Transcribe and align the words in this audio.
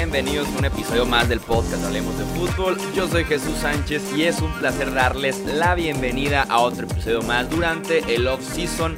bienvenidos 0.00 0.48
a 0.48 0.58
un 0.58 0.64
episodio 0.64 1.04
más 1.04 1.28
del 1.28 1.40
podcast 1.40 1.84
Hablemos 1.84 2.16
de 2.16 2.24
Fútbol. 2.24 2.78
Yo 2.94 3.06
soy 3.06 3.22
Jesús 3.22 3.58
Sánchez 3.58 4.16
y 4.16 4.22
es 4.22 4.40
un 4.40 4.50
placer 4.54 4.94
darles 4.94 5.40
la 5.40 5.74
bienvenida 5.74 6.44
a 6.44 6.60
otro 6.60 6.86
episodio 6.86 7.20
más 7.20 7.50
durante 7.50 7.98
el 8.14 8.26
off-season. 8.26 8.96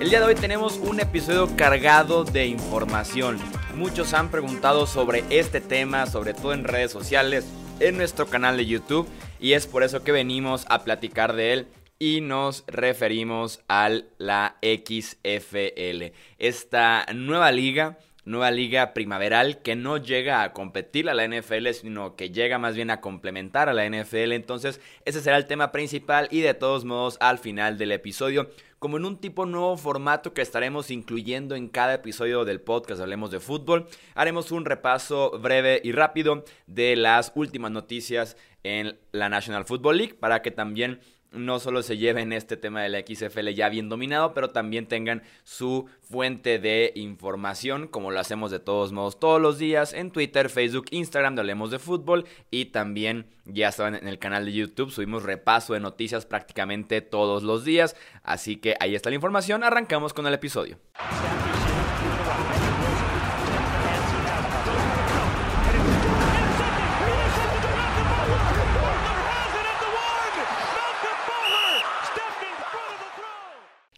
El 0.00 0.08
día 0.08 0.20
de 0.20 0.24
hoy 0.24 0.34
tenemos 0.34 0.78
un 0.78 1.00
episodio 1.00 1.54
cargado 1.54 2.24
de 2.24 2.46
información. 2.46 3.38
Muchos 3.76 4.14
han 4.14 4.30
preguntado 4.30 4.86
sobre 4.86 5.22
este 5.28 5.60
tema, 5.60 6.06
sobre 6.06 6.32
todo 6.32 6.54
en 6.54 6.64
redes 6.64 6.92
sociales, 6.92 7.44
en 7.78 7.98
nuestro 7.98 8.26
canal 8.26 8.56
de 8.56 8.64
YouTube, 8.64 9.06
y 9.38 9.52
es 9.52 9.66
por 9.66 9.82
eso 9.82 10.02
que 10.02 10.12
venimos 10.12 10.64
a 10.70 10.82
platicar 10.82 11.34
de 11.34 11.52
él 11.52 11.68
y 11.98 12.22
nos 12.22 12.64
referimos 12.66 13.60
a 13.68 13.90
la 14.16 14.56
XFL, 14.62 16.14
esta 16.38 17.04
nueva 17.12 17.52
liga 17.52 17.98
nueva 18.24 18.50
liga 18.50 18.94
primaveral 18.94 19.62
que 19.62 19.74
no 19.74 19.96
llega 19.96 20.42
a 20.42 20.52
competir 20.52 21.08
a 21.08 21.14
la 21.14 21.26
NFL, 21.26 21.68
sino 21.70 22.14
que 22.14 22.30
llega 22.30 22.58
más 22.58 22.74
bien 22.74 22.90
a 22.90 23.00
complementar 23.00 23.68
a 23.68 23.74
la 23.74 23.88
NFL. 23.88 24.32
Entonces, 24.32 24.80
ese 25.04 25.20
será 25.20 25.36
el 25.36 25.46
tema 25.46 25.72
principal 25.72 26.28
y 26.30 26.40
de 26.40 26.54
todos 26.54 26.84
modos 26.84 27.16
al 27.20 27.38
final 27.38 27.78
del 27.78 27.92
episodio, 27.92 28.50
como 28.78 28.96
en 28.96 29.04
un 29.04 29.18
tipo 29.18 29.46
nuevo 29.46 29.76
formato 29.76 30.34
que 30.34 30.42
estaremos 30.42 30.90
incluyendo 30.90 31.54
en 31.54 31.68
cada 31.68 31.94
episodio 31.94 32.44
del 32.44 32.60
podcast 32.60 33.00
Hablemos 33.00 33.30
de 33.30 33.40
Fútbol, 33.40 33.86
haremos 34.14 34.50
un 34.50 34.64
repaso 34.64 35.38
breve 35.38 35.80
y 35.84 35.92
rápido 35.92 36.44
de 36.66 36.96
las 36.96 37.32
últimas 37.34 37.70
noticias 37.70 38.36
en 38.64 38.98
la 39.12 39.28
National 39.28 39.64
Football 39.64 39.98
League 39.98 40.14
para 40.14 40.42
que 40.42 40.50
también 40.50 41.00
no 41.32 41.58
solo 41.58 41.82
se 41.82 41.96
lleven 41.96 42.32
este 42.32 42.56
tema 42.56 42.82
de 42.82 42.88
la 42.88 43.00
XFL 43.00 43.48
ya 43.50 43.68
bien 43.68 43.88
dominado, 43.88 44.34
pero 44.34 44.50
también 44.50 44.86
tengan 44.86 45.22
su 45.44 45.88
fuente 46.00 46.58
de 46.58 46.92
información, 46.94 47.88
como 47.88 48.10
lo 48.10 48.20
hacemos 48.20 48.50
de 48.50 48.60
todos 48.60 48.92
modos 48.92 49.18
todos 49.18 49.40
los 49.40 49.58
días 49.58 49.92
en 49.92 50.10
Twitter, 50.10 50.48
Facebook, 50.48 50.86
Instagram, 50.90 51.34
de 51.34 51.40
Hablemos 51.40 51.70
de 51.70 51.78
Fútbol 51.78 52.26
y 52.50 52.66
también 52.66 53.26
ya 53.44 53.72
saben 53.72 53.94
en 53.94 54.08
el 54.08 54.18
canal 54.18 54.44
de 54.44 54.52
YouTube 54.52 54.90
subimos 54.90 55.22
repaso 55.22 55.74
de 55.74 55.80
noticias 55.80 56.26
prácticamente 56.26 57.00
todos 57.00 57.42
los 57.42 57.64
días, 57.64 57.96
así 58.22 58.56
que 58.56 58.76
ahí 58.80 58.94
está 58.94 59.10
la 59.10 59.16
información, 59.16 59.64
arrancamos 59.64 60.12
con 60.12 60.26
el 60.26 60.34
episodio. 60.34 60.78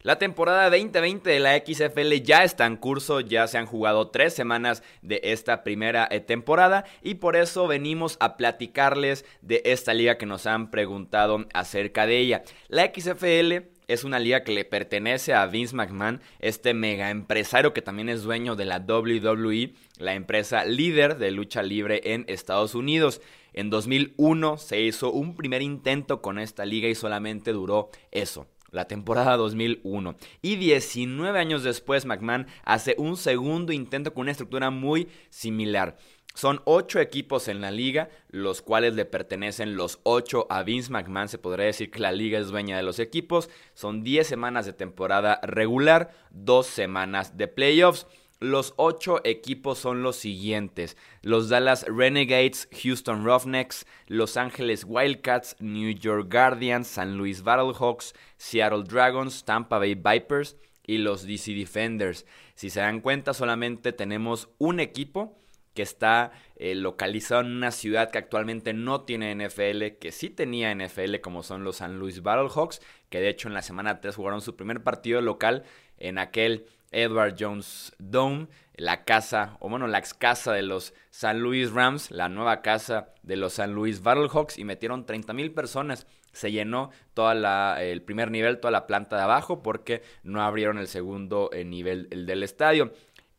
La 0.05 0.19
temporada 0.19 0.69
2020 0.69 1.31
de 1.31 1.41
la 1.41 1.57
XFL 1.57 2.13
ya 2.23 2.45
está 2.45 2.67
en 2.67 2.77
curso, 2.77 3.21
ya 3.21 3.47
se 3.47 3.57
han 3.57 3.65
jugado 3.65 4.09
tres 4.09 4.35
semanas 4.35 4.83
de 5.01 5.19
esta 5.25 5.65
primera 5.65 6.07
eh, 6.11 6.21
temporada 6.21 6.85
y 7.03 7.15
por 7.15 7.37
eso 7.37 7.67
venimos 7.67 8.19
a 8.21 8.37
platicarles 8.37 9.25
de 9.41 9.63
esta 9.65 9.95
liga 9.95 10.19
que 10.19 10.27
nos 10.27 10.45
han 10.45 10.71
preguntado 10.71 11.47
acerca 11.55 12.05
de 12.05 12.19
ella. 12.19 12.43
La 12.69 12.93
XFL 12.95 13.65
es 13.89 14.05
una 14.05 14.19
liga 14.19 14.45
que 14.45 14.53
le 14.53 14.67
pertenece 14.67 15.33
a 15.33 15.47
Vince 15.47 15.75
McMahon, 15.75 16.21
este 16.39 16.75
mega 16.75 17.09
empresario 17.09 17.73
que 17.73 17.81
también 17.81 18.11
es 18.11 18.25
dueño 18.25 18.57
de 18.57 18.67
la 18.67 18.81
WWE, 18.81 19.73
la 19.97 20.13
empresa 20.13 20.67
líder 20.67 21.17
de 21.17 21.31
lucha 21.31 21.63
libre 21.63 22.03
en 22.05 22.27
Estados 22.29 22.75
Unidos. 22.75 23.23
En 23.55 23.71
2001 23.71 24.59
se 24.59 24.83
hizo 24.83 25.13
un 25.13 25.35
primer 25.35 25.63
intento 25.63 26.21
con 26.21 26.39
esta 26.39 26.67
liga 26.67 26.89
y 26.89 26.95
solamente 26.95 27.53
duró 27.53 27.89
eso, 28.11 28.49
la 28.75 28.87
temporada 28.87 29.37
2001. 29.37 30.17
Y 30.43 30.57
19 30.57 31.39
años 31.39 31.63
después, 31.63 32.05
McMahon 32.05 32.47
hace 32.65 32.95
un 32.99 33.17
segundo 33.17 33.73
intento 33.73 34.13
con 34.13 34.23
una 34.23 34.33
estructura 34.33 34.71
muy 34.71 35.09
similar. 35.31 35.97
Son 36.35 36.61
ocho 36.65 36.99
equipos 36.99 37.47
en 37.47 37.61
la 37.61 37.71
liga, 37.71 38.11
los 38.29 38.61
cuales 38.61 38.95
le 38.95 39.05
pertenecen 39.05 39.77
los 39.77 40.01
ocho 40.03 40.49
a 40.51 40.65
Vince 40.65 40.91
McMahon. 40.91 41.29
Se 41.29 41.39
podría 41.39 41.67
decir 41.67 41.93
que 41.93 42.01
la 42.01 42.11
liga 42.11 42.41
es 42.41 42.49
dueña 42.49 42.77
de 42.77 42.83
los 42.83 42.99
equipos. 42.99 43.49
Son 43.73 44.03
10 44.03 44.27
semanas 44.27 44.67
de 44.67 44.73
temporada 44.73 45.39
regular, 45.45 46.11
dos 46.31 46.67
semanas 46.67 47.37
de 47.37 47.47
playoffs. 47.47 48.09
Los 48.41 48.75
ocho 48.77 49.21
equipos 49.25 49.79
son 49.79 50.03
los 50.03 50.17
siguientes: 50.17 50.97
los 51.23 51.49
Dallas 51.49 51.85
Renegades, 51.89 52.69
Houston 52.83 53.25
Roughnecks, 53.25 53.87
Los 54.07 54.37
Angeles 54.37 54.85
Wildcats, 54.87 55.57
New 55.61 55.95
York 55.95 56.31
Guardians, 56.31 56.89
San 56.89 57.17
Luis 57.17 57.43
Battlehawks, 57.43 58.15
Seattle 58.37 58.85
Dragons, 58.85 59.45
Tampa 59.45 59.79
Bay 59.79 59.95
Vipers 59.95 60.57
y 60.87 60.99
los 60.99 61.27
DC 61.27 61.53
Defenders. 61.53 62.27
Si 62.55 62.71
se 62.71 62.81
dan 62.81 63.01
cuenta, 63.01 63.35
solamente 63.35 63.93
tenemos 63.93 64.49
un 64.59 64.81
equipo 64.81 65.39
que 65.75 65.83
está 65.83 66.31
eh, 66.57 66.75
localizado 66.75 67.41
en 67.41 67.49
una 67.49 67.73
ciudad 67.73 68.11
que 68.11 68.19
actualmente 68.19 68.73
no 68.73 69.03
tiene 69.03 69.35
NFL, 69.35 69.99
que 69.99 70.13
sí 70.13 70.31
tenía 70.31 70.75
NFL, 70.75 71.17
como 71.21 71.43
son 71.43 71.65
los 71.65 71.77
San 71.77 71.99
Luis 71.99 72.23
Battlehawks, 72.23 72.81
que 73.11 73.21
de 73.21 73.29
hecho 73.29 73.49
en 73.49 73.55
la 73.55 73.63
semana 73.63 74.01
3 74.01 74.15
jugaron 74.15 74.41
su 74.41 74.57
primer 74.57 74.83
partido 74.83 75.21
local 75.21 75.65
en 75.99 76.19
aquel 76.19 76.67
Edward 76.95 77.37
Jones 77.39 77.93
Dome, 77.99 78.49
la 78.77 79.05
casa, 79.05 79.57
o 79.61 79.69
bueno, 79.69 79.87
la 79.87 79.99
ex 79.99 80.15
casa 80.15 80.53
de 80.53 80.63
los 80.63 80.95
San 81.11 81.41
Luis 81.41 81.71
Rams, 81.71 82.11
la 82.11 82.29
nueva 82.29 82.63
casa 82.63 83.09
de 83.23 83.37
los 83.37 83.55
San 83.55 83.73
Luis 83.73 84.03
Battlehawks, 84.03 84.59
y 84.59 84.65
metieron 84.65 85.07
30 85.07 85.33
mil 85.33 85.53
personas. 85.53 86.07
Se 86.33 86.51
llenó 86.51 86.91
toda 87.13 87.83
el 87.83 88.03
primer 88.03 88.31
nivel, 88.31 88.59
toda 88.59 88.73
la 88.73 88.87
planta 88.87 89.17
de 89.17 89.23
abajo, 89.23 89.63
porque 89.63 90.03
no 90.23 90.43
abrieron 90.43 90.79
el 90.79 90.89
segundo 90.89 91.51
eh, 91.53 91.65
nivel 91.65 92.09
el 92.11 92.27
del 92.27 92.43
estadio. 92.43 92.93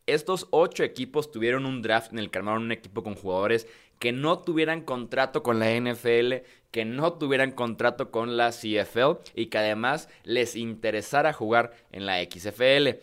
Estos 0.06 0.46
ocho 0.50 0.84
equipos 0.84 1.32
tuvieron 1.32 1.66
un 1.66 1.82
draft 1.82 2.12
en 2.12 2.20
el 2.20 2.30
que 2.30 2.38
armaron 2.38 2.62
un 2.62 2.72
equipo 2.72 3.02
con 3.02 3.16
jugadores 3.16 3.66
que 3.98 4.12
no 4.12 4.40
tuvieran 4.40 4.82
contrato 4.82 5.42
con 5.42 5.58
la 5.58 5.70
NFL, 5.74 6.34
que 6.70 6.84
no 6.84 7.14
tuvieran 7.14 7.52
contrato 7.52 8.10
con 8.10 8.36
la 8.36 8.50
CFL 8.50 9.18
y 9.34 9.46
que 9.46 9.58
además 9.58 10.08
les 10.24 10.56
interesara 10.56 11.32
jugar 11.32 11.72
en 11.92 12.06
la 12.06 12.22
XFL. 12.22 13.00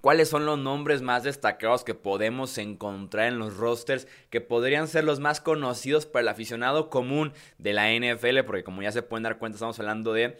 ¿Cuáles 0.00 0.30
son 0.30 0.46
los 0.46 0.58
nombres 0.58 1.02
más 1.02 1.24
destacados 1.24 1.84
que 1.84 1.94
podemos 1.94 2.56
encontrar 2.56 3.28
en 3.28 3.38
los 3.38 3.58
rosters 3.58 4.08
que 4.30 4.40
podrían 4.40 4.88
ser 4.88 5.04
los 5.04 5.20
más 5.20 5.42
conocidos 5.42 6.06
para 6.06 6.22
el 6.22 6.28
aficionado 6.28 6.88
común 6.88 7.34
de 7.58 7.74
la 7.74 7.92
NFL? 7.92 8.40
Porque 8.46 8.64
como 8.64 8.80
ya 8.80 8.92
se 8.92 9.02
pueden 9.02 9.24
dar 9.24 9.38
cuenta, 9.38 9.56
estamos 9.56 9.78
hablando 9.78 10.14
de 10.14 10.38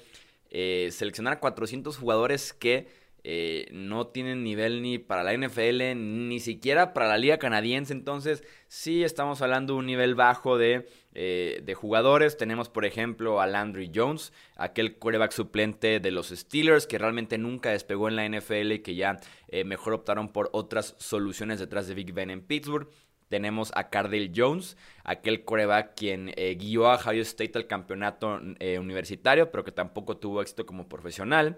eh, 0.48 0.88
seleccionar 0.92 1.40
400 1.40 1.94
jugadores 1.98 2.54
que 2.54 2.88
eh, 3.22 3.68
no 3.72 4.06
tienen 4.06 4.42
nivel 4.42 4.80
ni 4.82 4.98
para 4.98 5.22
la 5.22 5.34
NFL, 5.34 5.94
ni 5.96 6.40
siquiera 6.40 6.92
para 6.92 7.06
la 7.06 7.18
liga 7.18 7.38
canadiense. 7.38 7.92
Entonces, 7.92 8.42
sí 8.68 9.04
estamos 9.04 9.42
hablando 9.42 9.74
de 9.74 9.78
un 9.80 9.86
nivel 9.86 10.14
bajo 10.14 10.56
de, 10.56 10.88
eh, 11.14 11.60
de 11.62 11.74
jugadores. 11.74 12.36
Tenemos, 12.36 12.68
por 12.68 12.84
ejemplo, 12.84 13.40
a 13.40 13.46
Landry 13.46 13.90
Jones, 13.94 14.32
aquel 14.56 14.96
quarterback 14.96 15.32
suplente 15.32 16.00
de 16.00 16.10
los 16.10 16.28
Steelers, 16.28 16.86
que 16.86 16.98
realmente 16.98 17.36
nunca 17.36 17.70
despegó 17.70 18.08
en 18.08 18.16
la 18.16 18.24
NFL 18.24 18.72
y 18.72 18.78
que 18.78 18.94
ya 18.94 19.20
eh, 19.48 19.64
mejor 19.64 19.92
optaron 19.92 20.28
por 20.28 20.48
otras 20.52 20.94
soluciones 20.98 21.58
detrás 21.58 21.86
de 21.88 21.94
Big 21.94 22.12
Ben 22.12 22.30
en 22.30 22.40
Pittsburgh. 22.40 22.88
Tenemos 23.28 23.70
a 23.76 23.90
Cardell 23.90 24.32
Jones, 24.34 24.76
aquel 25.04 25.44
coreback 25.44 25.94
quien 25.94 26.32
guió 26.58 26.88
a 26.88 26.96
Ohio 26.96 27.22
State 27.22 27.52
al 27.54 27.68
campeonato 27.68 28.40
universitario, 28.80 29.52
pero 29.52 29.62
que 29.62 29.70
tampoco 29.70 30.16
tuvo 30.16 30.42
éxito 30.42 30.66
como 30.66 30.88
profesional. 30.88 31.56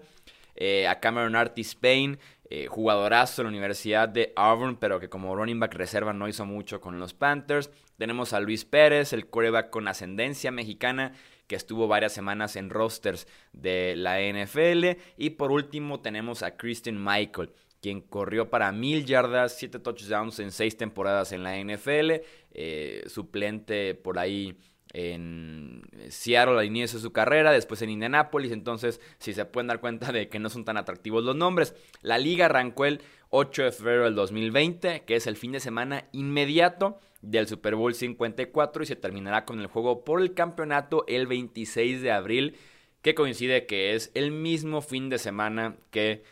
Eh, 0.55 0.87
a 0.87 0.99
Cameron 0.99 1.35
Artis 1.35 1.69
Spain, 1.69 2.19
eh, 2.49 2.67
jugadorazo 2.67 3.41
en 3.41 3.45
la 3.45 3.49
Universidad 3.49 4.07
de 4.07 4.33
Auburn, 4.35 4.77
pero 4.77 4.99
que 4.99 5.09
como 5.09 5.35
running 5.35 5.59
back 5.59 5.73
reserva 5.73 6.13
no 6.13 6.27
hizo 6.27 6.45
mucho 6.45 6.79
con 6.79 6.99
los 6.99 7.13
Panthers. 7.13 7.71
Tenemos 7.97 8.33
a 8.33 8.39
Luis 8.39 8.65
Pérez, 8.65 9.13
el 9.13 9.27
coreback 9.27 9.69
con 9.69 9.87
ascendencia 9.87 10.51
mexicana, 10.51 11.13
que 11.47 11.55
estuvo 11.55 11.87
varias 11.87 12.13
semanas 12.13 12.55
en 12.55 12.69
rosters 12.69 13.27
de 13.53 13.95
la 13.95 14.19
NFL. 14.21 14.99
Y 15.17 15.31
por 15.31 15.51
último 15.51 16.01
tenemos 16.01 16.43
a 16.43 16.55
Christian 16.55 17.03
Michael, 17.03 17.51
quien 17.81 18.01
corrió 18.01 18.49
para 18.49 18.71
mil 18.71 19.05
yardas, 19.05 19.57
siete 19.57 19.79
touchdowns 19.79 20.39
en 20.39 20.51
seis 20.51 20.77
temporadas 20.77 21.31
en 21.31 21.43
la 21.43 21.57
NFL, 21.57 22.21
eh, 22.51 23.03
suplente 23.07 23.95
por 23.95 24.19
ahí 24.19 24.57
en 24.93 25.81
Seattle 26.09 26.59
al 26.59 26.65
inicio 26.65 26.99
de 26.99 27.03
su 27.03 27.11
carrera, 27.11 27.51
después 27.51 27.81
en 27.81 27.89
Indianapolis, 27.89 28.51
entonces 28.51 29.01
si 29.17 29.33
se 29.33 29.45
pueden 29.45 29.67
dar 29.67 29.79
cuenta 29.81 30.11
de 30.11 30.29
que 30.29 30.39
no 30.39 30.49
son 30.49 30.65
tan 30.65 30.77
atractivos 30.77 31.23
los 31.23 31.35
nombres. 31.35 31.75
La 32.01 32.19
liga 32.19 32.45
arrancó 32.45 32.85
el 32.85 33.01
8 33.29 33.63
de 33.63 33.71
febrero 33.71 34.03
del 34.05 34.13
2020, 34.13 35.03
que 35.05 35.15
es 35.15 35.25
el 35.25 35.35
fin 35.35 35.51
de 35.51 35.59
semana 35.59 36.05
inmediato 36.11 36.99
del 37.23 37.47
Super 37.47 37.75
Bowl 37.75 37.95
54 37.95 38.83
y 38.83 38.85
se 38.85 38.95
terminará 38.95 39.45
con 39.45 39.59
el 39.59 39.67
juego 39.67 40.05
por 40.05 40.21
el 40.21 40.35
campeonato 40.35 41.05
el 41.07 41.25
26 41.25 42.03
de 42.03 42.11
abril, 42.11 42.55
que 43.01 43.15
coincide 43.15 43.65
que 43.65 43.95
es 43.95 44.11
el 44.13 44.31
mismo 44.31 44.81
fin 44.81 45.09
de 45.09 45.17
semana 45.17 45.75
que 45.89 46.23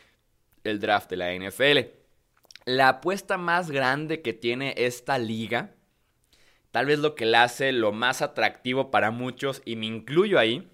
el 0.63 0.79
draft 0.79 1.09
de 1.09 1.17
la 1.17 1.33
NFL. 1.33 1.97
La 2.65 2.89
apuesta 2.89 3.37
más 3.37 3.71
grande 3.71 4.21
que 4.21 4.33
tiene 4.33 4.75
esta 4.77 5.17
liga 5.17 5.73
Tal 6.71 6.85
vez 6.85 6.99
lo 6.99 7.15
que 7.15 7.25
le 7.25 7.37
hace 7.37 7.71
lo 7.71 7.91
más 7.91 8.21
atractivo 8.21 8.91
para 8.91 9.11
muchos, 9.11 9.61
y 9.65 9.75
me 9.75 9.85
incluyo 9.85 10.39
ahí, 10.39 10.69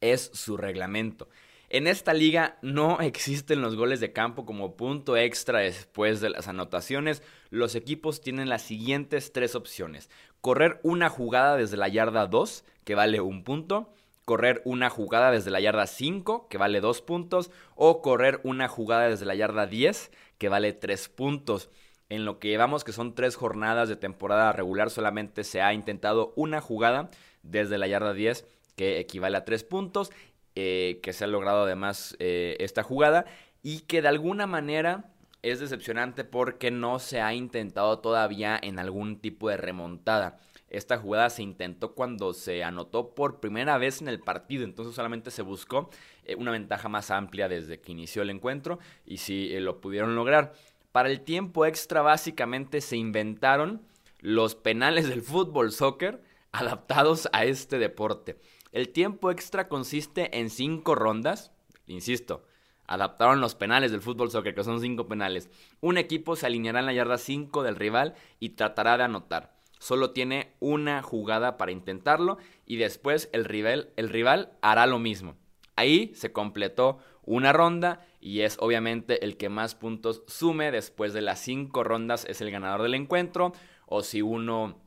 es 0.00 0.30
su 0.32 0.56
reglamento. 0.56 1.28
En 1.68 1.88
esta 1.88 2.14
liga 2.14 2.58
no 2.62 3.00
existen 3.00 3.60
los 3.60 3.76
goles 3.76 4.00
de 4.00 4.12
campo 4.12 4.46
como 4.46 4.76
punto 4.76 5.16
extra 5.16 5.60
después 5.60 6.20
de 6.20 6.30
las 6.30 6.48
anotaciones. 6.48 7.22
Los 7.50 7.74
equipos 7.74 8.20
tienen 8.20 8.48
las 8.48 8.62
siguientes 8.62 9.32
tres 9.32 9.54
opciones. 9.54 10.08
Correr 10.40 10.78
una 10.84 11.08
jugada 11.08 11.56
desde 11.56 11.76
la 11.76 11.88
yarda 11.88 12.26
2, 12.26 12.64
que 12.84 12.94
vale 12.94 13.20
un 13.20 13.42
punto. 13.42 13.92
Correr 14.24 14.60
una 14.64 14.90
jugada 14.90 15.30
desde 15.30 15.50
la 15.50 15.60
yarda 15.60 15.86
5, 15.86 16.48
que 16.48 16.58
vale 16.58 16.80
dos 16.80 17.02
puntos. 17.02 17.50
O 17.74 18.00
correr 18.00 18.40
una 18.44 18.68
jugada 18.68 19.08
desde 19.08 19.26
la 19.26 19.34
yarda 19.34 19.66
10, 19.66 20.12
que 20.38 20.48
vale 20.48 20.72
tres 20.72 21.08
puntos. 21.08 21.70
En 22.08 22.24
lo 22.24 22.38
que 22.38 22.48
llevamos 22.48 22.84
que 22.84 22.92
son 22.92 23.14
tres 23.14 23.34
jornadas 23.34 23.88
de 23.88 23.96
temporada 23.96 24.52
regular, 24.52 24.90
solamente 24.90 25.42
se 25.42 25.60
ha 25.60 25.74
intentado 25.74 26.32
una 26.36 26.60
jugada 26.60 27.10
desde 27.42 27.78
la 27.78 27.88
yarda 27.88 28.12
10 28.12 28.46
que 28.76 29.00
equivale 29.00 29.36
a 29.38 29.44
tres 29.44 29.64
puntos 29.64 30.12
eh, 30.54 31.00
que 31.02 31.12
se 31.12 31.24
ha 31.24 31.26
logrado 31.26 31.64
además 31.64 32.16
eh, 32.18 32.56
esta 32.60 32.82
jugada 32.82 33.26
y 33.62 33.80
que 33.80 34.02
de 34.02 34.08
alguna 34.08 34.46
manera 34.46 35.12
es 35.42 35.60
decepcionante 35.60 36.24
porque 36.24 36.70
no 36.70 36.98
se 36.98 37.20
ha 37.20 37.34
intentado 37.34 37.98
todavía 37.98 38.58
en 38.62 38.78
algún 38.78 39.18
tipo 39.20 39.48
de 39.48 39.56
remontada. 39.56 40.38
Esta 40.68 40.98
jugada 40.98 41.30
se 41.30 41.42
intentó 41.42 41.94
cuando 41.94 42.32
se 42.32 42.64
anotó 42.64 43.14
por 43.14 43.38
primera 43.38 43.78
vez 43.78 44.00
en 44.00 44.08
el 44.08 44.18
partido, 44.18 44.64
entonces 44.64 44.94
solamente 44.94 45.30
se 45.30 45.42
buscó 45.42 45.90
eh, 46.24 46.36
una 46.36 46.52
ventaja 46.52 46.88
más 46.88 47.10
amplia 47.10 47.48
desde 47.48 47.80
que 47.80 47.92
inició 47.92 48.22
el 48.22 48.30
encuentro 48.30 48.78
y 49.04 49.18
si 49.18 49.58
lo 49.60 49.80
pudieron 49.80 50.14
lograr. 50.14 50.54
Para 50.96 51.10
el 51.10 51.20
tiempo 51.20 51.66
extra 51.66 52.00
básicamente 52.00 52.80
se 52.80 52.96
inventaron 52.96 53.82
los 54.20 54.54
penales 54.54 55.06
del 55.06 55.20
fútbol 55.20 55.70
soccer 55.70 56.22
adaptados 56.52 57.28
a 57.34 57.44
este 57.44 57.78
deporte. 57.78 58.40
El 58.72 58.88
tiempo 58.88 59.30
extra 59.30 59.68
consiste 59.68 60.38
en 60.38 60.48
cinco 60.48 60.94
rondas. 60.94 61.52
Insisto, 61.86 62.46
adaptaron 62.86 63.42
los 63.42 63.54
penales 63.54 63.92
del 63.92 64.00
fútbol 64.00 64.30
soccer, 64.30 64.54
que 64.54 64.64
son 64.64 64.80
cinco 64.80 65.06
penales. 65.06 65.50
Un 65.82 65.98
equipo 65.98 66.34
se 66.34 66.46
alineará 66.46 66.80
en 66.80 66.86
la 66.86 66.94
yarda 66.94 67.18
5 67.18 67.62
del 67.62 67.76
rival 67.76 68.14
y 68.40 68.56
tratará 68.56 68.96
de 68.96 69.04
anotar. 69.04 69.54
Solo 69.78 70.12
tiene 70.12 70.54
una 70.60 71.02
jugada 71.02 71.58
para 71.58 71.72
intentarlo 71.72 72.38
y 72.64 72.76
después 72.76 73.28
el 73.34 73.44
rival, 73.44 73.90
el 73.96 74.08
rival 74.08 74.56
hará 74.62 74.86
lo 74.86 74.98
mismo. 74.98 75.36
Ahí 75.76 76.12
se 76.14 76.32
completó 76.32 77.00
una 77.26 77.52
ronda 77.52 78.00
y 78.20 78.40
es 78.40 78.56
obviamente 78.60 79.24
el 79.24 79.36
que 79.36 79.48
más 79.48 79.74
puntos 79.74 80.22
sume 80.26 80.70
después 80.70 81.12
de 81.12 81.20
las 81.20 81.40
cinco 81.40 81.84
rondas 81.84 82.24
es 82.24 82.40
el 82.40 82.50
ganador 82.50 82.82
del 82.82 82.94
encuentro. 82.94 83.52
O 83.86 84.02
si 84.02 84.22
uno 84.22 84.80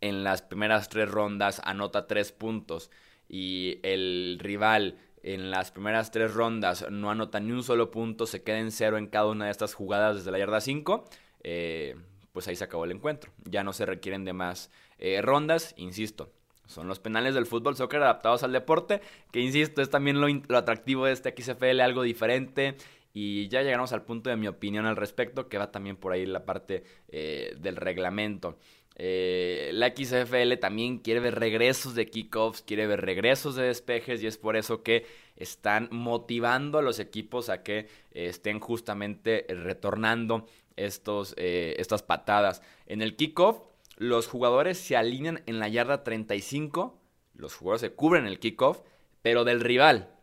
en 0.00 0.24
las 0.24 0.42
primeras 0.42 0.88
tres 0.88 1.10
rondas 1.10 1.60
anota 1.64 2.06
tres 2.06 2.32
puntos 2.32 2.90
y 3.28 3.78
el 3.82 4.38
rival 4.40 4.98
en 5.22 5.50
las 5.50 5.70
primeras 5.70 6.10
tres 6.10 6.34
rondas 6.34 6.86
no 6.90 7.10
anota 7.10 7.40
ni 7.40 7.52
un 7.52 7.62
solo 7.62 7.90
punto, 7.90 8.26
se 8.26 8.42
queda 8.42 8.58
en 8.58 8.70
cero 8.70 8.98
en 8.98 9.06
cada 9.06 9.26
una 9.26 9.46
de 9.46 9.50
estas 9.50 9.74
jugadas 9.74 10.16
desde 10.16 10.30
la 10.30 10.38
yarda 10.38 10.60
5, 10.60 11.04
eh, 11.42 11.96
pues 12.32 12.46
ahí 12.48 12.56
se 12.56 12.64
acabó 12.64 12.84
el 12.84 12.92
encuentro. 12.92 13.32
Ya 13.44 13.64
no 13.64 13.72
se 13.72 13.86
requieren 13.86 14.24
de 14.24 14.32
más 14.32 14.70
eh, 14.98 15.20
rondas, 15.22 15.74
insisto. 15.76 16.32
Son 16.68 16.86
los 16.86 17.00
penales 17.00 17.34
del 17.34 17.46
fútbol 17.46 17.76
soccer 17.76 18.02
adaptados 18.02 18.42
al 18.44 18.52
deporte, 18.52 19.00
que 19.32 19.40
insisto, 19.40 19.82
es 19.82 19.90
también 19.90 20.20
lo, 20.20 20.56
atractivo 20.56 21.06
de 21.06 21.12
este 21.12 21.34
XFL, 21.36 21.80
algo 21.80 22.02
diferente. 22.02 22.76
Y 23.14 23.48
ya 23.48 23.62
llegamos 23.62 23.92
al 23.92 24.02
punto 24.02 24.30
de 24.30 24.36
mi 24.36 24.46
opinión 24.46 24.86
al 24.86 24.94
respecto, 24.94 25.48
que 25.48 25.58
va 25.58 25.72
también 25.72 25.96
por 25.96 26.12
ahí 26.12 26.26
la 26.26 26.44
parte 26.44 26.84
eh, 27.08 27.56
del 27.58 27.74
reglamento. 27.74 28.58
Eh, 29.00 29.70
la 29.74 29.94
XFL 29.96 30.58
también 30.60 30.98
quiere 30.98 31.20
ver 31.20 31.38
regresos 31.38 31.94
de 31.94 32.10
kickoffs, 32.10 32.62
quiere 32.62 32.88
ver 32.88 33.00
regresos 33.00 33.54
de 33.54 33.62
despejes 33.62 34.20
y 34.22 34.26
es 34.26 34.36
por 34.38 34.56
eso 34.56 34.82
que 34.82 35.06
están 35.36 35.88
motivando 35.92 36.78
a 36.78 36.82
los 36.82 36.98
equipos 36.98 37.48
a 37.48 37.62
que 37.62 37.78
eh, 37.78 37.86
estén 38.26 38.58
justamente 38.58 39.46
retornando 39.48 40.46
estos, 40.74 41.34
eh, 41.36 41.76
estas 41.78 42.02
patadas. 42.02 42.60
En 42.86 43.00
el 43.00 43.14
kickoff, 43.14 43.60
los 43.98 44.28
jugadores 44.28 44.78
se 44.78 44.96
alinean 44.96 45.42
en 45.46 45.58
la 45.58 45.68
yarda 45.68 46.04
35, 46.04 47.00
los 47.34 47.54
jugadores 47.56 47.80
se 47.80 47.92
cubren 47.92 48.26
el 48.26 48.38
kickoff, 48.38 48.80
pero 49.22 49.44
del 49.44 49.60
rival. 49.60 50.14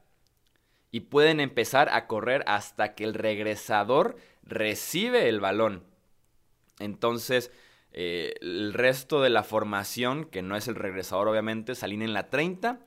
Y 0.92 1.02
pueden 1.02 1.42
empezar 1.42 1.90
a 1.90 2.08
correr 2.08 2.46
hasta 2.48 2.96
que 2.96 3.04
el 3.04 3.14
regresador 3.14 4.16
recibe 4.44 5.28
el 5.28 5.42
balón. 5.42 5.84
Entonces, 6.80 7.52
eh, 7.92 8.34
el 8.40 8.74
resto 8.74 9.22
de 9.22 9.30
la 9.30 9.44
formación, 9.44 10.24
que 10.24 10.42
no 10.42 10.56
es 10.56 10.70
el 10.70 10.76
regresador 10.76 11.28
obviamente, 11.28 11.76
salen 11.76 12.02
en 12.02 12.14
la 12.14 12.30
30, 12.30 12.80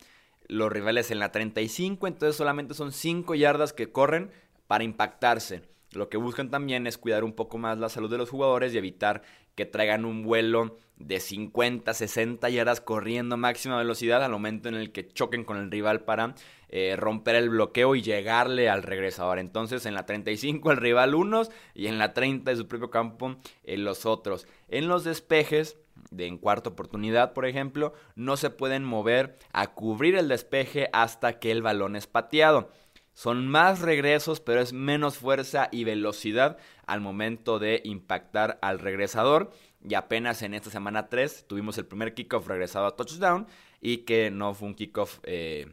los 0.47 0.73
rivales 0.73 1.11
en 1.11 1.19
la 1.19 1.33
35, 1.33 2.07
entonces 2.07 2.37
solamente 2.37 2.73
son 2.73 2.93
5 2.93 3.35
yardas 3.35 3.75
que 3.75 3.93
corren 3.93 4.31
para 4.67 4.85
impactarse. 4.85 5.69
Lo 5.93 6.09
que 6.09 6.17
buscan 6.17 6.51
también 6.51 6.87
es 6.87 6.99
cuidar 6.99 7.25
un 7.25 7.33
poco 7.33 7.59
más 7.59 7.79
la 7.79 7.89
salud 7.89 8.11
de 8.11 8.19
los 8.19 8.31
jugadores 8.31 8.75
y 8.75 8.79
evitar 8.79 9.23
que 9.55 9.67
traigan 9.67 10.05
un 10.05 10.23
vuelo 10.23 10.77
de 10.97 11.19
50, 11.21 11.95
60 11.95 12.49
yardas 12.49 12.81
corriendo 12.81 13.35
a 13.35 13.39
máxima 13.39 13.79
velocidad 13.79 14.23
al 14.23 14.31
momento 14.31 14.69
en 14.69 14.75
el 14.75 14.93
que 14.93 15.09
choquen 15.09 15.45
con 15.45 15.57
el 15.57 15.71
rival 15.71 16.05
para 16.05 16.35
eh, 16.69 16.97
romper 16.97 17.37
el 17.37 17.49
bloqueo 17.49 17.95
y 17.95 18.03
llegarle 18.03 18.69
al 18.69 18.83
regresador. 18.83 19.39
Entonces 19.39 19.87
en 19.87 19.95
la 19.95 20.07
35 20.07 20.71
el 20.71 20.77
rival 20.77 21.15
unos 21.15 21.51
y 21.75 21.87
en 21.87 21.99
la 21.99 22.13
30 22.15 22.51
de 22.51 22.57
su 22.57 22.69
propio 22.69 22.91
campo 22.91 23.37
eh, 23.65 23.79
los 23.79 24.07
otros. 24.07 24.47
En 24.69 24.89
los 24.89 25.05
despejes 25.05 25.77
de 26.11 26.27
en 26.27 26.39
cuarta 26.39 26.71
oportunidad, 26.71 27.33
por 27.33 27.47
ejemplo, 27.47 27.95
no 28.15 28.37
se 28.37 28.51
pueden 28.51 28.85
mover 28.85 29.39
a 29.53 29.69
cubrir 29.69 30.15
el 30.15 30.29
despeje 30.29 30.89
hasta 30.93 31.39
que 31.39 31.51
el 31.51 31.63
balón 31.63 31.97
es 31.97 32.07
pateado. 32.07 32.71
Son 33.19 33.49
más 33.49 33.81
regresos, 33.81 34.39
pero 34.39 34.61
es 34.61 34.73
menos 34.73 35.19
fuerza 35.19 35.69
y 35.73 35.83
velocidad 35.83 36.57
al 36.87 37.01
momento 37.01 37.59
de 37.59 37.81
impactar 37.83 38.61
al 38.63 38.79
regresador. 38.79 39.51
Y 39.83 39.95
apenas 39.95 40.41
en 40.43 40.55
esta 40.55 40.71
semana 40.71 41.09
3 41.09 41.47
tuvimos 41.49 41.77
el 41.79 41.87
primer 41.87 42.15
kickoff 42.15 42.47
regresado 42.47 42.87
a 42.87 42.95
touchdown 42.95 43.49
y 43.81 44.05
que 44.05 44.31
no 44.31 44.55
fue 44.55 44.69
un 44.69 44.77
kickoff 44.77 45.19
eh, 45.25 45.67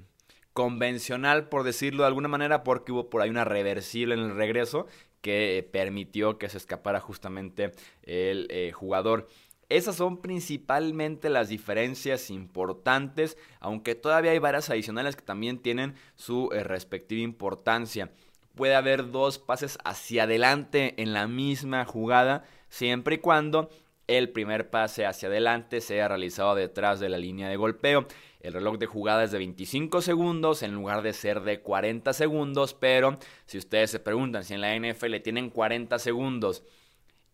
convencional, 0.54 1.48
por 1.48 1.62
decirlo 1.62 2.02
de 2.02 2.08
alguna 2.08 2.30
manera, 2.30 2.64
porque 2.64 2.92
hubo 2.92 3.12
por 3.12 3.22
ahí 3.22 3.30
una 3.30 3.46
reversible 3.46 4.16
en 4.16 4.22
el 4.22 4.36
regreso 4.36 4.88
que 5.22 5.70
permitió 5.72 6.40
que 6.40 6.50
se 6.50 6.58
escapara 6.58 7.00
justamente 7.00 7.74
el 8.02 8.48
eh, 8.50 8.72
jugador. 8.72 9.28
Esas 9.70 9.96
son 9.96 10.22
principalmente 10.22 11.30
las 11.30 11.50
diferencias 11.50 12.30
importantes, 12.30 13.38
aunque 13.60 13.96
todavía 13.96 14.32
hay 14.32 14.40
varias 14.40 14.70
adicionales 14.70 15.16
que 15.16 15.24
también 15.24 15.60
tienen 15.60 15.96
su 16.16 16.50
eh, 16.52 16.64
respectiva 16.64 17.22
importancia. 17.22 18.12
Puede 18.54 18.76
haber 18.76 19.12
dos 19.12 19.40
pases 19.40 19.78
hacia 19.84 20.24
adelante 20.24 21.02
en 21.02 21.14
la 21.14 21.28
misma 21.28 21.84
jugada, 21.86 22.46
siempre 22.70 23.16
y 23.16 23.18
cuando 23.20 23.70
el 24.08 24.30
primer 24.30 24.70
pase 24.70 25.06
hacia 25.06 25.30
adelante 25.30 25.82
sea 25.82 26.08
realizado 26.08 26.54
detrás 26.54 27.00
de 27.00 27.10
la 27.10 27.18
línea 27.18 27.50
de 27.50 27.58
golpeo. 27.58 28.06
El 28.40 28.54
reloj 28.54 28.78
de 28.78 28.86
jugada 28.86 29.24
es 29.24 29.32
de 29.32 29.40
25 29.40 30.02
segundos 30.02 30.62
en 30.62 30.76
lugar 30.76 31.02
de 31.02 31.14
ser 31.14 31.42
de 31.42 31.62
40 31.62 32.14
segundos, 32.14 32.76
pero 32.76 33.18
si 33.48 33.58
ustedes 33.58 33.90
se 33.90 34.00
preguntan 34.00 34.44
si 34.44 34.54
en 34.54 34.62
la 34.62 34.76
NFL 34.78 35.16
tienen 35.24 35.50
40 35.50 35.98
segundos 35.98 36.64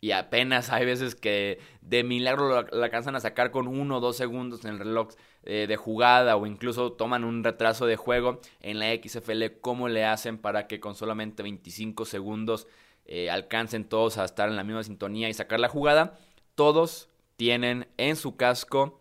y 0.03 0.11
apenas 0.11 0.71
hay 0.71 0.83
veces 0.83 1.13
que 1.13 1.59
de 1.81 2.03
milagro 2.03 2.49
la 2.49 2.85
alcanzan 2.85 3.15
a 3.15 3.19
sacar 3.19 3.51
con 3.51 3.67
uno 3.67 3.97
o 3.97 3.99
dos 3.99 4.17
segundos 4.17 4.65
en 4.65 4.71
el 4.71 4.79
reloj 4.79 5.09
eh, 5.43 5.67
de 5.67 5.75
jugada 5.77 6.35
o 6.37 6.47
incluso 6.47 6.93
toman 6.93 7.23
un 7.23 7.43
retraso 7.43 7.85
de 7.85 7.97
juego 7.97 8.41
en 8.61 8.79
la 8.79 8.87
XFL, 8.95 9.59
¿cómo 9.61 9.89
le 9.89 10.03
hacen 10.03 10.39
para 10.39 10.65
que 10.65 10.79
con 10.79 10.95
solamente 10.95 11.43
25 11.43 12.05
segundos 12.05 12.67
eh, 13.05 13.29
alcancen 13.29 13.85
todos 13.85 14.17
a 14.17 14.25
estar 14.25 14.49
en 14.49 14.55
la 14.55 14.63
misma 14.63 14.83
sintonía 14.83 15.29
y 15.29 15.35
sacar 15.35 15.59
la 15.59 15.69
jugada? 15.69 16.17
Todos 16.55 17.07
tienen 17.35 17.87
en 17.97 18.15
su 18.15 18.35
casco 18.35 18.99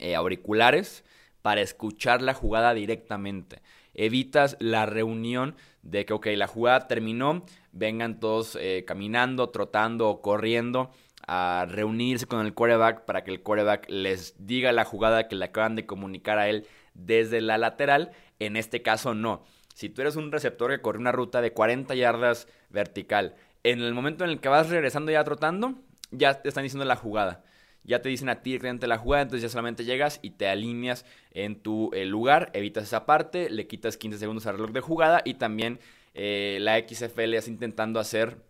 eh, 0.00 0.16
auriculares 0.16 1.02
para 1.40 1.62
escuchar 1.62 2.20
la 2.20 2.34
jugada 2.34 2.74
directamente. 2.74 3.62
Evitas 3.94 4.58
la 4.60 4.84
reunión 4.84 5.56
de 5.82 6.04
que, 6.04 6.12
ok, 6.12 6.26
la 6.36 6.46
jugada 6.46 6.88
terminó, 6.88 7.44
vengan 7.72 8.20
todos 8.20 8.56
eh, 8.60 8.84
caminando, 8.86 9.50
trotando 9.50 10.08
o 10.08 10.22
corriendo 10.22 10.90
a 11.26 11.66
reunirse 11.68 12.26
con 12.26 12.44
el 12.44 12.54
quarterback 12.54 13.04
para 13.04 13.22
que 13.22 13.30
el 13.30 13.42
quarterback 13.42 13.88
les 13.88 14.34
diga 14.38 14.72
la 14.72 14.84
jugada 14.84 15.28
que 15.28 15.36
le 15.36 15.44
acaban 15.44 15.76
de 15.76 15.86
comunicar 15.86 16.38
a 16.38 16.48
él 16.48 16.66
desde 16.94 17.40
la 17.40 17.58
lateral. 17.58 18.10
En 18.38 18.56
este 18.56 18.82
caso 18.82 19.14
no. 19.14 19.44
Si 19.74 19.88
tú 19.88 20.02
eres 20.02 20.16
un 20.16 20.32
receptor 20.32 20.70
que 20.70 20.80
corre 20.80 20.98
una 20.98 21.12
ruta 21.12 21.40
de 21.40 21.52
40 21.52 21.94
yardas 21.94 22.48
vertical, 22.70 23.34
en 23.62 23.80
el 23.80 23.94
momento 23.94 24.24
en 24.24 24.30
el 24.30 24.40
que 24.40 24.48
vas 24.48 24.70
regresando 24.70 25.12
ya 25.12 25.22
trotando, 25.24 25.74
ya 26.10 26.42
te 26.42 26.48
están 26.48 26.64
diciendo 26.64 26.84
la 26.84 26.96
jugada 26.96 27.44
ya 27.84 28.02
te 28.02 28.08
dicen 28.08 28.28
a 28.28 28.42
ti 28.42 28.50
directamente 28.50 28.86
la 28.86 28.98
jugada, 28.98 29.22
entonces 29.22 29.42
ya 29.42 29.48
solamente 29.48 29.84
llegas 29.84 30.18
y 30.22 30.30
te 30.30 30.48
alineas 30.48 31.04
en 31.32 31.56
tu 31.56 31.90
eh, 31.92 32.04
lugar, 32.04 32.50
evitas 32.52 32.84
esa 32.84 33.06
parte, 33.06 33.50
le 33.50 33.66
quitas 33.66 33.96
15 33.96 34.18
segundos 34.18 34.46
al 34.46 34.56
reloj 34.56 34.70
de 34.72 34.80
jugada 34.80 35.22
y 35.24 35.34
también 35.34 35.80
eh, 36.14 36.58
la 36.60 36.78
XFL 36.78 37.34
está 37.34 37.50
intentando 37.50 38.00
hacer 38.00 38.42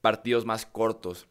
partidos 0.00 0.44
más 0.44 0.66
cortos. 0.66 1.26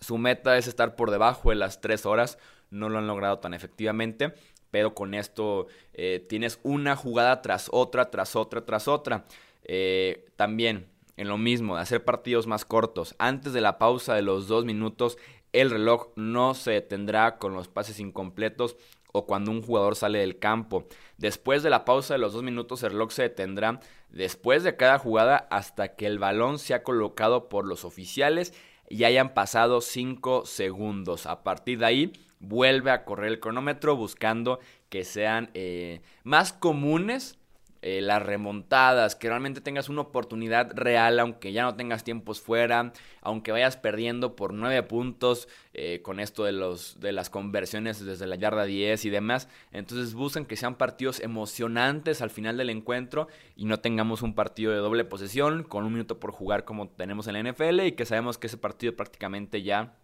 Su 0.00 0.18
meta 0.18 0.56
es 0.56 0.66
estar 0.66 0.96
por 0.96 1.10
debajo 1.10 1.50
de 1.50 1.56
las 1.56 1.80
3 1.80 2.06
horas, 2.06 2.38
no 2.70 2.88
lo 2.88 2.98
han 2.98 3.06
logrado 3.06 3.38
tan 3.38 3.54
efectivamente, 3.54 4.32
pero 4.70 4.94
con 4.94 5.14
esto 5.14 5.66
eh, 5.92 6.24
tienes 6.28 6.60
una 6.62 6.96
jugada 6.96 7.42
tras 7.42 7.68
otra, 7.72 8.10
tras 8.10 8.36
otra, 8.36 8.64
tras 8.64 8.88
otra. 8.88 9.26
Eh, 9.64 10.26
también 10.36 10.88
en 11.20 11.28
lo 11.28 11.36
mismo, 11.36 11.76
de 11.76 11.82
hacer 11.82 12.02
partidos 12.02 12.46
más 12.46 12.64
cortos. 12.64 13.14
Antes 13.18 13.52
de 13.52 13.60
la 13.60 13.76
pausa 13.76 14.14
de 14.14 14.22
los 14.22 14.48
dos 14.48 14.64
minutos, 14.64 15.18
el 15.52 15.70
reloj 15.70 16.08
no 16.16 16.54
se 16.54 16.70
detendrá 16.70 17.36
con 17.36 17.52
los 17.52 17.68
pases 17.68 18.00
incompletos 18.00 18.76
o 19.12 19.26
cuando 19.26 19.50
un 19.50 19.60
jugador 19.60 19.96
sale 19.96 20.20
del 20.20 20.38
campo. 20.38 20.86
Después 21.18 21.62
de 21.62 21.68
la 21.68 21.84
pausa 21.84 22.14
de 22.14 22.20
los 22.20 22.32
dos 22.32 22.42
minutos, 22.42 22.82
el 22.82 22.92
reloj 22.92 23.10
se 23.10 23.22
detendrá 23.22 23.80
después 24.10 24.62
de 24.62 24.76
cada 24.76 24.98
jugada 24.98 25.48
hasta 25.50 25.94
que 25.96 26.06
el 26.06 26.18
balón 26.18 26.58
sea 26.58 26.82
colocado 26.82 27.48
por 27.48 27.66
los 27.66 27.84
oficiales 27.84 28.52
y 28.88 29.04
hayan 29.04 29.34
pasado 29.34 29.80
cinco 29.80 30.44
segundos. 30.46 31.26
A 31.26 31.42
partir 31.42 31.78
de 31.78 31.86
ahí, 31.86 32.12
vuelve 32.40 32.90
a 32.90 33.04
correr 33.04 33.32
el 33.32 33.40
cronómetro 33.40 33.96
buscando 33.96 34.60
que 34.88 35.04
sean 35.04 35.50
eh, 35.54 36.02
más 36.24 36.52
comunes 36.52 37.39
eh, 37.82 38.02
las 38.02 38.22
remontadas, 38.22 39.16
que 39.16 39.28
realmente 39.28 39.62
tengas 39.62 39.88
una 39.88 40.02
oportunidad 40.02 40.72
real, 40.74 41.18
aunque 41.18 41.52
ya 41.52 41.62
no 41.62 41.76
tengas 41.76 42.04
tiempos 42.04 42.40
fuera, 42.40 42.92
aunque 43.22 43.52
vayas 43.52 43.78
perdiendo 43.78 44.36
por 44.36 44.52
9 44.52 44.82
puntos 44.82 45.48
eh, 45.72 46.02
con 46.02 46.20
esto 46.20 46.44
de, 46.44 46.52
los, 46.52 47.00
de 47.00 47.12
las 47.12 47.30
conversiones 47.30 48.04
desde 48.04 48.26
la 48.26 48.36
yarda 48.36 48.64
10 48.64 49.04
y 49.06 49.10
demás. 49.10 49.48
Entonces 49.72 50.12
buscan 50.12 50.44
que 50.44 50.56
sean 50.56 50.74
partidos 50.74 51.20
emocionantes 51.20 52.20
al 52.20 52.28
final 52.30 52.58
del 52.58 52.68
encuentro 52.68 53.28
y 53.56 53.64
no 53.64 53.80
tengamos 53.80 54.20
un 54.20 54.34
partido 54.34 54.72
de 54.72 54.78
doble 54.78 55.06
posesión 55.06 55.62
con 55.62 55.84
un 55.84 55.92
minuto 55.92 56.20
por 56.20 56.32
jugar 56.32 56.64
como 56.64 56.88
tenemos 56.90 57.28
en 57.28 57.34
la 57.34 57.50
NFL 57.50 57.80
y 57.80 57.92
que 57.92 58.04
sabemos 58.04 58.36
que 58.36 58.48
ese 58.48 58.58
partido 58.58 58.94
prácticamente 58.94 59.62
ya 59.62 59.94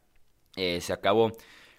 eh, 0.57 0.81
se 0.81 0.93
acabó. 0.93 1.33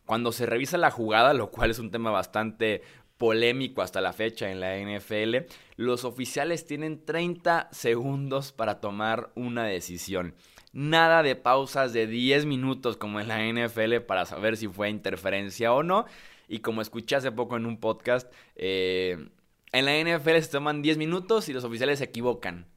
Cuando 0.06 0.32
se 0.32 0.46
revisa 0.46 0.78
la 0.78 0.92
jugada, 0.92 1.34
lo 1.34 1.52
cual 1.52 1.72
es 1.72 1.80
un 1.80 1.92
tema 1.92 2.12
bastante 2.12 2.82
polémico 3.18 3.82
hasta 3.82 4.02
la 4.02 4.14
fecha 4.14 4.52
en 4.52 4.60
la 4.60 4.78
NFL, 4.78 5.48
los 5.76 6.04
oficiales 6.04 6.66
tienen 6.66 7.04
30 7.04 7.70
segundos 7.72 8.52
para 8.52 8.80
tomar 8.80 9.32
una 9.36 9.66
decisión. 9.66 10.36
Nada 10.74 11.24
de 11.24 11.36
pausas 11.36 11.94
de 11.94 12.08
10 12.08 12.46
minutos 12.46 12.98
como 12.98 13.20
en 13.20 13.28
la 13.28 13.40
NFL 13.40 14.02
para 14.02 14.26
saber 14.26 14.58
si 14.58 14.68
fue 14.68 14.90
interferencia 14.90 15.74
o 15.74 15.84
no. 15.84 16.06
Y 16.48 16.60
como 16.60 16.82
escuché 16.82 17.16
hace 17.16 17.32
poco 17.32 17.58
en 17.58 17.66
un 17.66 17.80
podcast, 17.80 18.32
eh, 18.56 19.30
en 19.72 19.86
la 19.86 19.98
NFL 19.98 20.40
se 20.40 20.52
toman 20.52 20.82
10 20.82 20.98
minutos 20.98 21.50
y 21.50 21.54
los 21.54 21.64
oficiales 21.64 22.00
se 22.00 22.06
equivocan. 22.06 22.68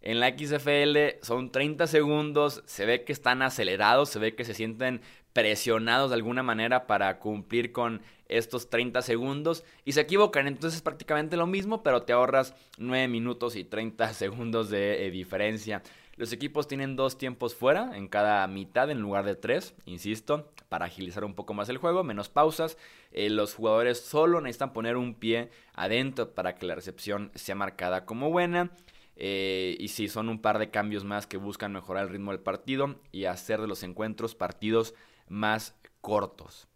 En 0.00 0.20
la 0.20 0.36
XFL 0.36 1.22
son 1.22 1.50
30 1.50 1.86
segundos, 1.86 2.62
se 2.66 2.84
ve 2.84 3.04
que 3.04 3.12
están 3.12 3.40
acelerados, 3.40 4.10
se 4.10 4.18
ve 4.18 4.34
que 4.34 4.44
se 4.44 4.52
sienten 4.52 5.00
presionados 5.32 6.10
de 6.10 6.16
alguna 6.16 6.42
manera 6.42 6.86
para 6.86 7.18
cumplir 7.18 7.72
con 7.72 8.02
estos 8.38 8.70
30 8.70 9.02
segundos 9.02 9.64
y 9.84 9.92
se 9.92 10.00
equivocan. 10.00 10.46
Entonces 10.46 10.76
es 10.76 10.82
prácticamente 10.82 11.36
lo 11.36 11.46
mismo, 11.46 11.82
pero 11.82 12.02
te 12.02 12.12
ahorras 12.12 12.54
9 12.78 13.08
minutos 13.08 13.56
y 13.56 13.64
30 13.64 14.12
segundos 14.14 14.70
de 14.70 15.06
eh, 15.06 15.10
diferencia. 15.10 15.82
Los 16.16 16.32
equipos 16.32 16.68
tienen 16.68 16.94
dos 16.94 17.18
tiempos 17.18 17.56
fuera 17.56 17.96
en 17.96 18.06
cada 18.06 18.46
mitad 18.46 18.88
en 18.88 19.00
lugar 19.00 19.24
de 19.24 19.34
tres, 19.34 19.74
insisto, 19.84 20.52
para 20.68 20.86
agilizar 20.86 21.24
un 21.24 21.34
poco 21.34 21.54
más 21.54 21.68
el 21.68 21.78
juego, 21.78 22.04
menos 22.04 22.28
pausas. 22.28 22.78
Eh, 23.10 23.30
los 23.30 23.54
jugadores 23.54 24.00
solo 24.00 24.40
necesitan 24.40 24.72
poner 24.72 24.96
un 24.96 25.14
pie 25.14 25.50
adentro 25.74 26.32
para 26.32 26.54
que 26.54 26.66
la 26.66 26.76
recepción 26.76 27.32
sea 27.34 27.56
marcada 27.56 28.04
como 28.04 28.30
buena. 28.30 28.70
Eh, 29.16 29.76
y 29.80 29.88
sí, 29.88 30.08
son 30.08 30.28
un 30.28 30.40
par 30.40 30.58
de 30.58 30.70
cambios 30.70 31.04
más 31.04 31.26
que 31.26 31.36
buscan 31.36 31.72
mejorar 31.72 32.04
el 32.04 32.10
ritmo 32.10 32.30
del 32.30 32.40
partido 32.40 33.00
y 33.10 33.24
hacer 33.24 33.60
de 33.60 33.68
los 33.68 33.82
encuentros 33.82 34.36
partidos 34.36 34.94
más 35.28 35.74
cortos. 36.00 36.68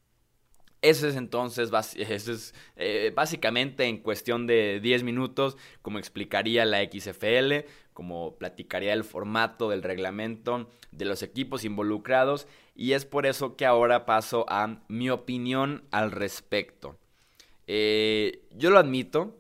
Ese 0.81 1.09
es 1.09 1.17
entonces, 1.17 1.71
es 1.97 2.55
eh, 2.77 3.13
básicamente 3.15 3.85
en 3.85 3.99
cuestión 3.99 4.47
de 4.47 4.79
10 4.81 5.03
minutos, 5.03 5.57
como 5.83 5.99
explicaría 5.99 6.65
la 6.65 6.85
XFL, 6.85 7.67
como 7.93 8.37
platicaría 8.37 8.93
el 8.93 9.03
formato 9.03 9.71
del 9.71 9.83
reglamento 9.83 10.71
de 10.93 11.05
los 11.05 11.23
equipos 11.23 11.65
involucrados, 11.65 12.47
y 12.77 12.93
es 12.93 13.05
por 13.05 13.27
eso 13.27 13.57
que 13.57 13.67
ahora 13.67 14.07
paso 14.07 14.47
a 14.49 14.79
mi 14.87 15.11
opinión 15.11 15.83
al 15.91 16.13
respecto. 16.13 16.97
Eh, 17.67 18.45
yo 18.53 18.71
lo 18.71 18.79
admito, 18.79 19.37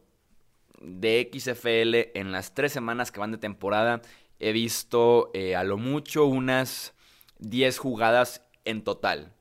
de 0.80 1.30
XFL 1.32 2.18
en 2.18 2.32
las 2.32 2.54
tres 2.54 2.72
semanas 2.72 3.12
que 3.12 3.20
van 3.20 3.32
de 3.32 3.38
temporada, 3.38 4.02
he 4.38 4.52
visto 4.52 5.30
eh, 5.34 5.56
a 5.56 5.64
lo 5.64 5.76
mucho 5.76 6.26
unas 6.26 6.94
10 7.38 7.78
jugadas 7.78 8.42
en 8.64 8.82
total. 8.82 9.32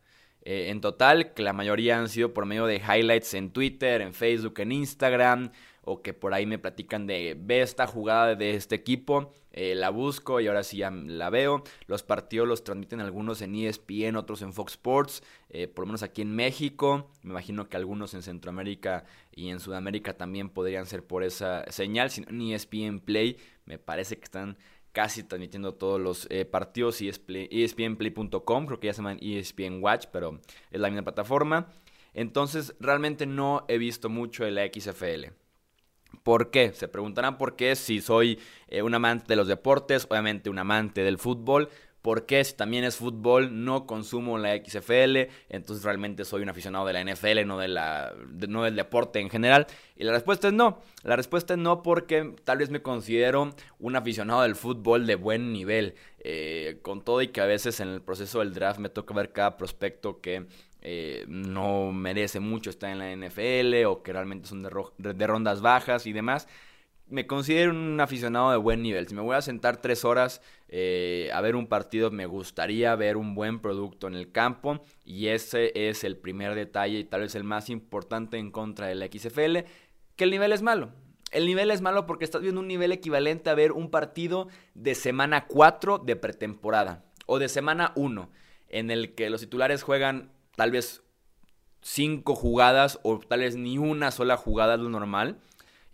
Eh, 0.50 0.70
en 0.70 0.80
total, 0.80 1.34
que 1.34 1.44
la 1.44 1.51
mayoría 1.51 2.00
han 2.00 2.08
sido 2.08 2.34
por 2.34 2.46
medio 2.46 2.68
de 2.68 2.77
highlights 2.77 3.34
en 3.34 3.51
Twitter, 3.51 4.01
en 4.01 4.13
Facebook, 4.13 4.62
en 4.62 4.72
Instagram, 4.72 5.51
o 5.82 6.01
que 6.01 6.13
por 6.13 6.34
ahí 6.34 6.46
me 6.46 6.58
platican 6.58 7.06
de 7.06 7.36
ve 7.38 7.62
esta 7.62 7.86
jugada 7.86 8.34
de 8.34 8.56
este 8.56 8.74
equipo, 8.75 9.34
eh, 9.51 9.75
la 9.75 9.89
busco 9.89 10.39
y 10.39 10.48
ahora 10.48 10.63
sí 10.63 10.77
ya 10.77 10.89
la 10.89 11.30
veo. 11.30 11.63
Los 11.88 12.04
partidos 12.04 12.48
los 12.48 12.63
transmiten 12.63 13.01
algunos 13.01 13.42
en 13.42 13.56
ESPN, 13.56 14.16
otros 14.16 14.42
en 14.42 14.54
Fox 14.54 14.72
Sports, 14.75 15.22
eh, 15.50 15.68
por 15.68 15.84
lo 15.84 15.88
menos 15.88 16.01
aquí 16.01 16.22
en 16.22 16.34
México. 16.34 17.12
Me 17.24 17.32
imagino 17.32 17.68
que 17.68 17.75
algunos 17.75 18.13
en 18.13 18.22
Centroamérica 18.22 19.04
y 19.36 19.50
en 19.50 19.60
Sudamérica 19.60 20.13
también 20.16 20.48
podrían 20.48 20.86
ser 20.86 21.04
por 21.04 21.25
esa 21.25 21.70
señal, 21.70 22.10
si 22.10 22.22
no 22.22 22.30
en 22.30 22.54
ESPN 22.54 23.01
Play, 23.01 23.36
me 23.66 23.80
parece 23.80 24.18
que 24.18 24.24
están 24.24 24.58
casi 24.98 25.22
transmitiendo 25.22 25.75
todos 25.75 26.01
los 26.01 26.25
eh, 26.32 26.44
partidos 26.44 27.04
ESPNplay.com, 27.04 28.66
creo 28.66 28.80
que 28.80 28.88
ya 28.88 28.94
se 28.94 28.98
llaman 28.98 29.20
ESPN 29.22 29.77
Watch, 29.80 30.08
pero 30.12 30.42
es 30.72 30.82
la 30.82 30.89
misma 30.89 31.04
plataforma. 31.04 31.68
Entonces, 32.16 32.74
realmente 32.80 33.27
no 33.27 33.63
he 33.68 33.77
visto 33.77 34.10
mucho 34.10 34.44
de 34.44 34.50
la 34.50 34.66
XFL. 34.66 35.34
¿Por 36.24 36.50
qué? 36.50 36.74
Se 36.74 36.88
preguntarán 36.88 37.38
por 37.38 37.56
qué 37.56 37.75
si 37.75 38.01
soy 38.01 38.39
eh, 38.70 38.82
un 38.82 38.96
amante 38.96 39.27
de 39.27 39.36
los 39.36 39.48
deportes, 39.48 40.08
obviamente 40.10 40.50
un 40.50 40.58
amante 40.58 41.04
del 41.04 41.20
fútbol, 41.20 41.70
porque 42.01 42.44
si 42.44 42.54
también 42.54 42.84
es 42.84 42.96
fútbol, 42.96 43.66
no 43.66 43.86
consumo 43.86 44.38
la 44.38 44.56
XFL, 44.56 45.30
entonces 45.50 45.84
realmente 45.84 46.25
soy 46.25 46.44
un 46.44 46.50
aficionado 46.50 46.86
de 46.86 46.94
la 46.94 47.04
NFL, 47.04 47.46
no, 47.46 47.58
de 47.58 47.68
la, 47.68 48.13
no 48.48 48.63
del 48.63 48.75
deporte 48.75 49.20
en 49.20 49.30
general. 49.30 49.68
Y 49.96 50.04
la 50.04 50.13
respuesta 50.13 50.48
es 50.48 50.54
no. 50.54 50.80
La 51.04 51.16
respuesta 51.16 51.56
es 51.56 51.60
no 51.60 51.82
porque 51.82 52.36
tal 52.44 52.60
vez 52.60 52.70
me 52.70 52.82
considero 52.82 53.54
un 53.80 53.96
aficionado 53.96 54.44
del 54.44 54.56
fútbol 54.56 55.06
de 55.08 55.16
buen 55.16 55.51
nivel. 55.51 55.96
Eh, 56.20 56.80
con 56.82 57.04
todo 57.04 57.22
y 57.22 57.30
que 57.30 57.42
a 57.42 57.46
veces 57.46 57.80
en 57.80 57.89
el 57.89 58.01
proceso 58.01 58.39
del 58.39 58.54
draft 58.54 58.80
me 58.80 58.89
toca 58.89 59.13
ver 59.13 59.32
cada 59.32 59.56
prospecto 59.56 60.20
que 60.20 60.48
eh, 60.82 61.25
no 61.27 61.92
merece 61.92 62.39
mucho 62.39 62.70
estar 62.70 62.89
en 62.89 63.00
la 63.00 63.27
NFL 63.27 63.86
o 63.86 64.04
que 64.04 64.13
realmente 64.13 64.48
son 64.48 64.63
de 64.63 65.27
rondas 65.27 65.62
bajas 65.62 66.06
y 66.06 66.13
demás 66.13 66.48
me 67.09 67.25
considero 67.25 67.71
un 67.71 67.99
aficionado 67.99 68.51
de 68.51 68.57
buen 68.57 68.81
nivel. 68.81 69.07
Si 69.07 69.15
me 69.15 69.21
voy 69.21 69.35
a 69.35 69.41
sentar 69.41 69.77
tres 69.77 70.03
horas 70.03 70.41
eh, 70.67 71.29
a 71.33 71.41
ver 71.41 71.55
un 71.55 71.67
partido, 71.67 72.11
me 72.11 72.25
gustaría 72.25 72.95
ver 72.95 73.17
un 73.17 73.33
buen 73.35 73.59
producto 73.59 74.07
en 74.07 74.15
el 74.15 74.31
campo. 74.31 74.81
Y 75.05 75.27
ese 75.27 75.71
es 75.89 76.03
el 76.03 76.17
primer 76.17 76.55
detalle 76.55 76.99
y 76.99 77.03
tal 77.03 77.21
vez 77.21 77.35
el 77.35 77.43
más 77.43 77.69
importante 77.69 78.37
en 78.37 78.51
contra 78.51 78.87
de 78.87 78.95
la 78.95 79.07
XFL, 79.07 79.59
que 80.15 80.23
el 80.23 80.31
nivel 80.31 80.51
es 80.51 80.61
malo. 80.61 80.91
El 81.31 81.45
nivel 81.45 81.71
es 81.71 81.81
malo 81.81 82.05
porque 82.05 82.25
estás 82.25 82.41
viendo 82.41 82.61
un 82.61 82.67
nivel 82.67 82.91
equivalente 82.91 83.49
a 83.49 83.55
ver 83.55 83.71
un 83.73 83.89
partido 83.89 84.47
de 84.75 84.95
semana 84.95 85.45
4 85.47 85.99
de 85.99 86.15
pretemporada 86.15 87.03
o 87.25 87.39
de 87.39 87.49
semana 87.49 87.91
1, 87.95 88.29
en 88.69 88.91
el 88.91 89.13
que 89.13 89.29
los 89.29 89.41
titulares 89.41 89.83
juegan 89.83 90.31
tal 90.55 90.71
vez 90.71 91.03
cinco 91.81 92.33
jugadas 92.35 92.99
o 93.03 93.19
tal 93.19 93.41
vez 93.41 93.55
ni 93.55 93.77
una 93.77 94.11
sola 94.11 94.37
jugada 94.37 94.77
lo 94.77 94.89
normal 94.89 95.39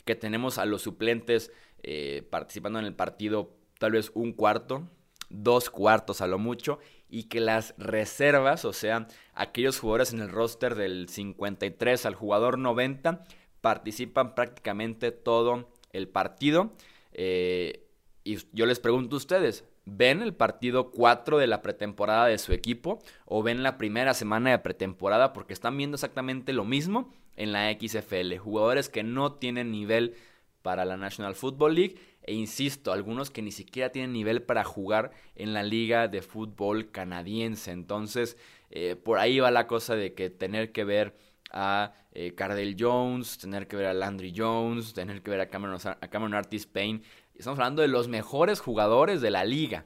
que 0.06 0.16
tenemos 0.16 0.58
a 0.58 0.66
los 0.66 0.82
suplentes 0.82 1.52
eh, 1.84 2.28
participando 2.30 2.80
en 2.80 2.86
el 2.86 2.96
partido 2.96 3.56
tal 3.80 3.92
vez 3.92 4.12
un 4.14 4.32
cuarto, 4.32 4.90
dos 5.30 5.70
cuartos 5.70 6.22
a 6.22 6.28
lo 6.28 6.40
mucho, 6.40 6.80
y 7.10 7.24
que 7.24 7.42
las 7.42 7.76
reservas, 7.78 8.66
o 8.66 8.74
sea, 8.74 9.08
aquellos 9.34 9.80
jugadores 9.80 10.14
en 10.14 10.22
el 10.22 10.30
roster 10.30 10.76
del 10.76 11.10
53 11.10 12.06
al 12.06 12.16
jugador 12.16 12.58
90, 12.58 13.24
participan 13.62 14.36
prácticamente 14.36 15.12
todo 15.12 15.70
el 15.92 16.08
partido. 16.08 16.74
Eh, 17.12 17.86
y 18.24 18.38
yo 18.54 18.66
les 18.66 18.80
pregunto 18.80 19.16
a 19.16 19.18
ustedes, 19.18 19.66
¿ven 19.86 20.22
el 20.22 20.34
partido 20.34 20.92
4 20.92 21.38
de 21.38 21.48
la 21.48 21.62
pretemporada 21.62 22.28
de 22.28 22.38
su 22.38 22.54
equipo 22.54 23.00
o 23.26 23.44
ven 23.44 23.64
la 23.64 23.78
primera 23.78 24.14
semana 24.14 24.52
de 24.52 24.60
pretemporada 24.60 25.34
porque 25.34 25.54
están 25.54 25.78
viendo 25.78 25.96
exactamente 25.96 26.54
lo 26.54 26.64
mismo 26.64 27.14
en 27.36 27.52
la 27.52 27.72
XFL? 27.72 28.38
Jugadores 28.38 28.90
que 28.90 29.04
no 29.04 29.34
tienen 29.34 29.72
nivel 29.72 30.16
para 30.62 30.86
la 30.86 30.98
National 30.98 31.36
Football 31.36 31.76
League 31.76 31.96
e 32.22 32.34
insisto, 32.34 32.94
algunos 32.94 33.30
que 33.30 33.42
ni 33.42 33.52
siquiera 33.52 33.92
tienen 33.92 34.14
nivel 34.14 34.44
para 34.44 34.64
jugar 34.64 35.12
en 35.36 35.54
la 35.54 35.64
liga 35.64 36.08
de 36.08 36.22
fútbol 36.22 36.92
canadiense. 36.92 37.72
Entonces, 37.72 38.38
eh, 38.70 38.96
por 38.96 39.20
ahí 39.20 39.40
va 39.40 39.52
la 39.52 39.68
cosa 39.68 39.96
de 39.96 40.14
que 40.14 40.30
tener 40.30 40.72
que 40.72 40.86
ver 40.86 41.16
a 41.52 41.94
eh, 42.14 42.34
Cardell 42.34 42.78
Jones, 42.80 43.38
tener 43.38 43.68
que 43.68 43.76
ver 43.76 43.88
a 43.88 43.94
Landry 43.94 44.34
Jones, 44.36 44.94
tener 44.94 45.22
que 45.22 45.32
ver 45.32 45.42
a 45.42 45.50
Cameron, 45.50 45.80
a 45.84 46.08
Cameron 46.08 46.34
Artis 46.34 46.66
Payne 46.66 47.02
Estamos 47.36 47.58
hablando 47.58 47.82
de 47.82 47.88
los 47.88 48.08
mejores 48.08 48.60
jugadores 48.60 49.20
de 49.22 49.32
la 49.32 49.44
liga. 49.44 49.86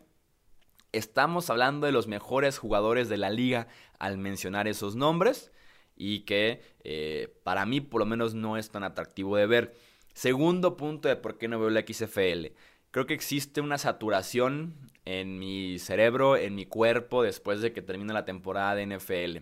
Estamos 0.92 1.50
hablando 1.50 1.86
de 1.86 1.94
los 1.94 2.08
mejores 2.08 2.58
jugadores 2.58 3.08
de 3.08 3.18
la 3.18 3.30
liga 3.30 3.68
al 4.00 4.18
mencionar 4.18 4.68
esos 4.68 4.96
nombres. 4.96 5.51
Y 5.98 6.22
que 6.22 6.62
eh, 6.84 7.34
para 7.44 7.66
mí 7.66 7.82
por 7.82 8.00
lo 8.00 8.06
menos 8.06 8.34
no 8.34 8.58
es 8.58 8.70
tan 8.70 8.84
atractivo 8.84 9.38
de 9.38 9.48
ver. 9.48 9.74
Segundo 10.13 10.77
punto 10.77 11.08
de 11.10 11.16
por 11.16 11.38
qué 11.38 11.48
no 11.48 11.60
veo 11.60 11.70
la 11.70 11.82
XFL. 11.82 12.48
Creo 12.92 13.06
que 13.06 13.13
existe 13.13 13.62
una 13.62 13.77
saturación 13.77 14.74
en 15.06 15.39
mi 15.39 15.77
cerebro, 15.80 16.38
en 16.38 16.56
mi 16.56 16.66
cuerpo, 16.66 17.24
después 17.24 17.62
de 17.62 17.72
que 17.72 17.82
termine 17.82 18.13
la 18.13 18.25
temporada 18.25 18.75
de 18.75 18.86
NFL. 18.86 19.38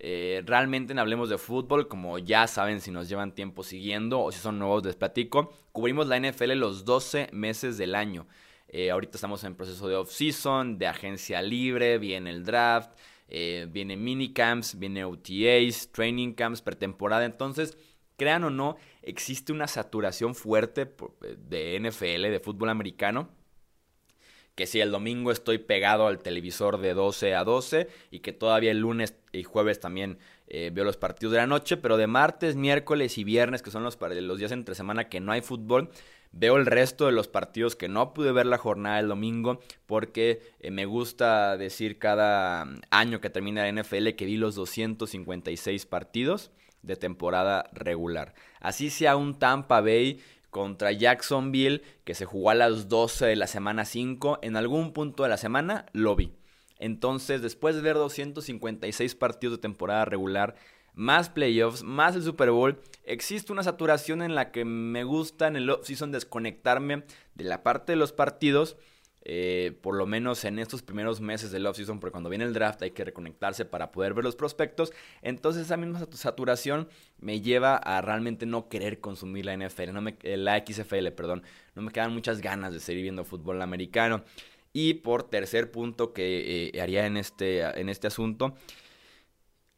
Eh, 0.00 0.42
realmente 0.46 0.92
en 0.92 0.98
Hablemos 0.98 1.28
de 1.28 1.38
Fútbol, 1.38 1.88
como 1.88 2.18
ya 2.18 2.46
saben 2.46 2.80
si 2.80 2.90
nos 2.90 3.08
llevan 3.08 3.34
tiempo 3.34 3.64
siguiendo 3.64 4.20
o 4.20 4.30
si 4.30 4.38
son 4.38 4.58
nuevos 4.58 4.84
les 4.84 4.94
platico, 4.94 5.52
cubrimos 5.72 6.06
la 6.06 6.20
NFL 6.20 6.52
los 6.52 6.84
12 6.84 7.30
meses 7.32 7.78
del 7.78 7.94
año. 7.94 8.26
Eh, 8.68 8.90
ahorita 8.90 9.16
estamos 9.16 9.42
en 9.44 9.54
proceso 9.54 9.88
de 9.88 9.96
off-season, 9.96 10.78
de 10.78 10.86
agencia 10.86 11.42
libre, 11.42 11.98
viene 11.98 12.30
el 12.30 12.44
draft, 12.44 12.90
eh, 13.28 13.66
viene 13.70 13.96
minicamps, 13.96 14.78
viene 14.78 15.04
OTAs, 15.04 15.90
training 15.92 16.32
camps, 16.32 16.62
pretemporada. 16.62 17.24
Entonces, 17.24 17.76
crean 18.16 18.44
o 18.44 18.50
no, 18.50 18.76
existe 19.02 19.52
una 19.52 19.68
saturación 19.68 20.34
fuerte 20.34 20.92
de 21.48 21.80
NFL, 21.80 22.30
de 22.30 22.40
fútbol 22.40 22.68
americano 22.70 23.30
que 24.58 24.66
si 24.66 24.80
el 24.80 24.90
domingo 24.90 25.30
estoy 25.30 25.58
pegado 25.58 26.08
al 26.08 26.18
televisor 26.18 26.78
de 26.80 26.92
12 26.92 27.36
a 27.36 27.44
12 27.44 27.86
y 28.10 28.18
que 28.18 28.32
todavía 28.32 28.72
el 28.72 28.80
lunes 28.80 29.14
y 29.30 29.44
jueves 29.44 29.78
también 29.78 30.18
eh, 30.48 30.72
veo 30.74 30.82
los 30.84 30.96
partidos 30.96 31.30
de 31.30 31.38
la 31.38 31.46
noche, 31.46 31.76
pero 31.76 31.96
de 31.96 32.08
martes, 32.08 32.56
miércoles 32.56 33.18
y 33.18 33.22
viernes, 33.22 33.62
que 33.62 33.70
son 33.70 33.84
los, 33.84 33.96
los 34.00 34.38
días 34.40 34.50
entre 34.50 34.74
semana 34.74 35.08
que 35.08 35.20
no 35.20 35.30
hay 35.30 35.42
fútbol, 35.42 35.90
veo 36.32 36.56
el 36.56 36.66
resto 36.66 37.06
de 37.06 37.12
los 37.12 37.28
partidos 37.28 37.76
que 37.76 37.88
no 37.88 38.14
pude 38.14 38.32
ver 38.32 38.46
la 38.46 38.58
jornada 38.58 38.96
del 38.96 39.08
domingo 39.08 39.60
porque 39.86 40.42
eh, 40.60 40.70
me 40.70 40.86
gusta 40.86 41.56
decir 41.56 41.98
cada 41.98 42.66
año 42.90 43.20
que 43.20 43.30
termina 43.30 43.62
la 43.62 43.82
NFL 43.82 44.10
que 44.10 44.26
vi 44.26 44.36
los 44.36 44.54
256 44.54 45.86
partidos 45.86 46.50
de 46.82 46.96
temporada 46.96 47.68
regular. 47.72 48.34
Así 48.60 48.90
sea 48.90 49.16
un 49.16 49.38
Tampa 49.38 49.80
Bay 49.80 50.20
contra 50.50 50.92
Jacksonville, 50.92 51.82
que 52.04 52.14
se 52.14 52.24
jugó 52.24 52.50
a 52.50 52.54
las 52.54 52.88
12 52.88 53.26
de 53.26 53.36
la 53.36 53.46
semana 53.46 53.84
5, 53.84 54.38
en 54.42 54.56
algún 54.56 54.92
punto 54.92 55.22
de 55.22 55.28
la 55.28 55.36
semana 55.36 55.86
lo 55.92 56.16
vi. 56.16 56.32
Entonces, 56.78 57.42
después 57.42 57.74
de 57.74 57.82
ver 57.82 57.94
256 57.94 59.14
partidos 59.16 59.58
de 59.58 59.62
temporada 59.62 60.04
regular, 60.04 60.54
más 60.98 61.30
playoffs, 61.30 61.82
más 61.82 62.16
el 62.16 62.22
Super 62.22 62.50
Bowl, 62.50 62.80
existe 63.04 63.52
una 63.52 63.62
saturación 63.62 64.20
en 64.20 64.34
la 64.34 64.50
que 64.50 64.64
me 64.64 65.04
gusta 65.04 65.46
en 65.46 65.56
el 65.56 65.70
off-season 65.70 66.12
desconectarme 66.12 67.04
de 67.34 67.44
la 67.44 67.62
parte 67.62 67.92
de 67.92 67.96
los 67.96 68.12
partidos 68.12 68.76
eh, 69.30 69.76
por 69.82 69.94
lo 69.94 70.06
menos 70.06 70.44
en 70.46 70.58
estos 70.58 70.80
primeros 70.80 71.20
meses 71.20 71.50
del 71.50 71.66
offseason, 71.66 72.00
porque 72.00 72.12
cuando 72.12 72.30
viene 72.30 72.46
el 72.46 72.54
draft 72.54 72.80
hay 72.82 72.92
que 72.92 73.04
reconectarse 73.04 73.66
para 73.66 73.92
poder 73.92 74.14
ver 74.14 74.24
los 74.24 74.36
prospectos. 74.36 74.90
Entonces 75.20 75.66
esa 75.66 75.76
misma 75.76 76.06
saturación 76.12 76.88
me 77.18 77.42
lleva 77.42 77.76
a 77.76 78.00
realmente 78.00 78.46
no 78.46 78.70
querer 78.70 79.00
consumir 79.00 79.44
la 79.44 79.54
NFL, 79.54 80.08
eh, 80.22 80.36
la 80.38 80.64
XFL, 80.66 81.08
perdón. 81.10 81.42
No 81.74 81.82
me 81.82 81.92
quedan 81.92 82.14
muchas 82.14 82.40
ganas 82.40 82.72
de 82.72 82.80
seguir 82.80 83.02
viendo 83.02 83.22
fútbol 83.24 83.60
americano. 83.60 84.24
Y 84.72 84.94
por 84.94 85.24
tercer 85.24 85.70
punto 85.70 86.14
que 86.14 86.70
eh, 86.72 86.80
haría 86.80 87.04
en 87.04 87.18
este, 87.18 87.60
en 87.78 87.90
este 87.90 88.06
asunto, 88.06 88.54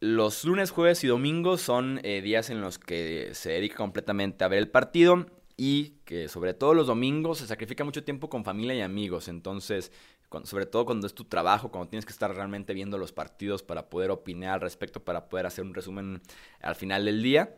los 0.01 0.43
lunes, 0.43 0.71
jueves 0.71 1.03
y 1.03 1.07
domingos 1.07 1.61
son 1.61 2.01
días 2.01 2.49
en 2.49 2.59
los 2.59 2.77
que 2.79 3.29
se 3.33 3.51
dedica 3.51 3.77
completamente 3.77 4.43
a 4.43 4.49
ver 4.49 4.59
el 4.59 4.67
partido 4.67 5.27
y 5.55 5.99
que 6.05 6.27
sobre 6.27 6.55
todo 6.55 6.73
los 6.73 6.87
domingos 6.87 7.37
se 7.37 7.47
sacrifica 7.47 7.83
mucho 7.83 8.03
tiempo 8.03 8.27
con 8.27 8.43
familia 8.43 8.73
y 8.73 8.81
amigos. 8.81 9.27
Entonces, 9.27 9.91
sobre 10.43 10.65
todo 10.65 10.85
cuando 10.85 11.05
es 11.05 11.13
tu 11.13 11.25
trabajo, 11.25 11.69
cuando 11.69 11.89
tienes 11.89 12.05
que 12.05 12.13
estar 12.13 12.33
realmente 12.33 12.73
viendo 12.73 12.97
los 12.97 13.11
partidos 13.11 13.61
para 13.61 13.89
poder 13.89 14.09
opinar 14.09 14.55
al 14.55 14.61
respecto, 14.61 15.03
para 15.03 15.29
poder 15.29 15.45
hacer 15.45 15.63
un 15.63 15.75
resumen 15.75 16.21
al 16.61 16.75
final 16.75 17.05
del 17.05 17.21
día. 17.21 17.57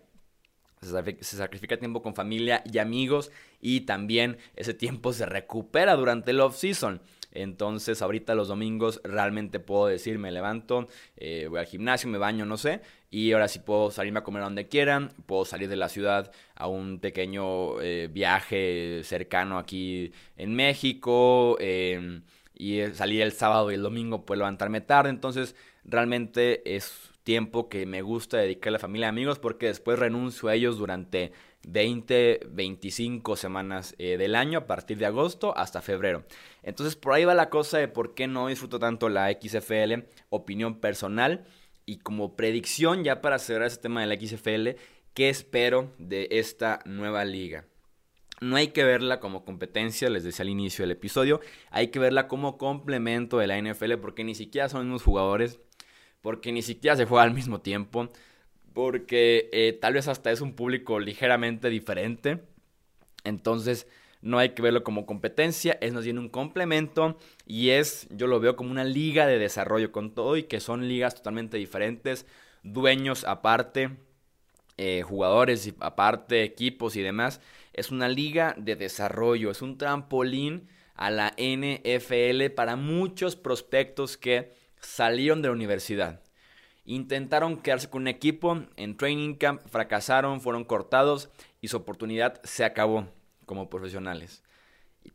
Se 0.81 1.37
sacrifica 1.37 1.77
tiempo 1.77 2.01
con 2.01 2.13
familia 2.13 2.61
y 2.69 2.79
amigos 2.79 3.31
y 3.61 3.81
también 3.81 4.37
ese 4.57 4.73
tiempo 4.73 5.13
se 5.13 5.25
recupera 5.25 5.95
durante 5.95 6.31
el 6.31 6.41
off-season. 6.41 7.01
Entonces 7.33 8.01
ahorita 8.01 8.35
los 8.35 8.47
domingos 8.47 9.01
realmente 9.03 9.59
puedo 9.59 9.87
decir, 9.87 10.19
me 10.19 10.31
levanto, 10.31 10.87
eh, 11.17 11.47
voy 11.49 11.59
al 11.59 11.65
gimnasio, 11.65 12.09
me 12.09 12.17
baño, 12.17 12.45
no 12.45 12.57
sé, 12.57 12.81
y 13.09 13.31
ahora 13.33 13.47
sí 13.47 13.59
puedo 13.59 13.91
salirme 13.91 14.19
a 14.19 14.23
comer 14.23 14.43
donde 14.43 14.67
quieran, 14.67 15.11
puedo 15.25 15.43
salir 15.43 15.67
de 15.67 15.75
la 15.75 15.89
ciudad 15.89 16.31
a 16.55 16.67
un 16.67 16.99
pequeño 16.99 17.81
eh, 17.81 18.07
viaje 18.11 19.01
cercano 19.03 19.57
aquí 19.57 20.11
en 20.37 20.55
México, 20.55 21.57
em, 21.59 22.23
y 22.55 22.81
salir 22.93 23.21
el 23.21 23.31
sábado 23.31 23.71
y 23.71 23.75
el 23.75 23.81
domingo, 23.81 24.25
pues 24.25 24.37
levantarme 24.37 24.81
tarde, 24.81 25.09
entonces 25.09 25.55
realmente 25.85 26.75
es 26.75 27.11
tiempo 27.23 27.69
que 27.69 27.85
me 27.85 28.01
gusta 28.01 28.37
dedicar 28.37 28.69
a 28.69 28.73
la 28.73 28.79
familia 28.79 29.07
y 29.07 29.09
amigos 29.09 29.39
porque 29.39 29.67
después 29.67 29.97
renuncio 29.97 30.49
a 30.49 30.55
ellos 30.55 30.77
durante 30.77 31.31
20, 31.67 32.41
25 32.49 33.35
semanas 33.35 33.95
eh, 33.97 34.17
del 34.17 34.35
año 34.35 34.59
a 34.59 34.67
partir 34.67 34.97
de 34.97 35.05
agosto 35.05 35.57
hasta 35.57 35.81
febrero. 35.81 36.25
Entonces 36.61 36.95
por 36.95 37.13
ahí 37.13 37.25
va 37.25 37.33
la 37.33 37.49
cosa 37.49 37.77
de 37.77 37.87
por 37.87 38.13
qué 38.13 38.27
no 38.27 38.47
disfruto 38.47 38.79
tanto 38.79 39.09
la 39.09 39.31
XFL, 39.31 40.05
opinión 40.29 40.79
personal 40.79 41.45
y 41.85 41.97
como 41.97 42.35
predicción 42.35 43.03
ya 43.03 43.21
para 43.21 43.39
cerrar 43.39 43.67
ese 43.67 43.77
tema 43.77 44.01
de 44.01 44.07
la 44.07 44.15
XFL, 44.15 44.79
¿qué 45.13 45.29
espero 45.29 45.93
de 45.97 46.27
esta 46.31 46.79
nueva 46.85 47.25
liga? 47.25 47.65
No 48.41 48.55
hay 48.57 48.69
que 48.69 48.83
verla 48.83 49.19
como 49.19 49.45
competencia, 49.45 50.09
les 50.09 50.23
decía 50.23 50.43
al 50.43 50.49
inicio 50.49 50.83
del 50.83 50.91
episodio, 50.91 51.39
hay 51.69 51.87
que 51.87 51.99
verla 51.99 52.27
como 52.27 52.57
complemento 52.57 53.37
de 53.37 53.47
la 53.47 53.61
NFL 53.61 53.95
porque 54.01 54.23
ni 54.23 54.35
siquiera 54.35 54.69
son 54.69 54.79
los 54.79 54.85
mismos 54.85 55.03
jugadores, 55.03 55.59
porque 56.21 56.51
ni 56.51 56.61
siquiera 56.61 56.97
se 56.97 57.05
juega 57.05 57.23
al 57.23 57.33
mismo 57.33 57.61
tiempo, 57.61 58.09
porque 58.73 59.49
eh, 59.53 59.77
tal 59.79 59.93
vez 59.93 60.07
hasta 60.07 60.31
es 60.31 60.41
un 60.41 60.53
público 60.53 60.99
ligeramente 60.99 61.69
diferente. 61.69 62.43
Entonces 63.23 63.87
no 64.21 64.39
hay 64.39 64.49
que 64.49 64.61
verlo 64.61 64.83
como 64.83 65.05
competencia, 65.05 65.77
es 65.81 65.93
más 65.93 66.05
bien 66.05 66.17
un 66.17 66.29
complemento 66.29 67.17
y 67.45 67.71
es, 67.71 68.07
yo 68.09 68.27
lo 68.27 68.39
veo 68.39 68.55
como 68.55 68.71
una 68.71 68.85
liga 68.85 69.27
de 69.27 69.37
desarrollo 69.37 69.91
con 69.91 70.13
todo 70.13 70.37
y 70.37 70.43
que 70.43 70.61
son 70.61 70.87
ligas 70.87 71.15
totalmente 71.15 71.57
diferentes, 71.57 72.25
dueños 72.63 73.25
aparte, 73.25 73.97
eh, 74.77 75.01
jugadores 75.03 75.73
aparte, 75.79 76.43
equipos 76.43 76.95
y 76.95 77.01
demás. 77.01 77.41
Es 77.73 77.91
una 77.91 78.07
liga 78.07 78.55
de 78.57 78.75
desarrollo, 78.75 79.51
es 79.51 79.61
un 79.61 79.77
trampolín 79.77 80.69
a 80.95 81.11
la 81.11 81.33
NFL 81.37 82.49
para 82.55 82.75
muchos 82.75 83.35
prospectos 83.35 84.17
que 84.17 84.53
salieron 84.79 85.41
de 85.41 85.49
la 85.49 85.53
universidad. 85.53 86.21
Intentaron 86.85 87.57
quedarse 87.57 87.89
con 87.89 88.01
un 88.03 88.07
equipo 88.09 88.61
en 88.75 88.97
training 88.97 89.35
camp, 89.35 89.61
fracasaron, 89.67 90.41
fueron 90.41 90.65
cortados 90.65 91.29
y 91.61 91.69
su 91.69 91.77
oportunidad 91.77 92.41
se 92.43 92.65
acabó 92.65 93.07
como 93.45 93.69
profesionales. 93.69 94.43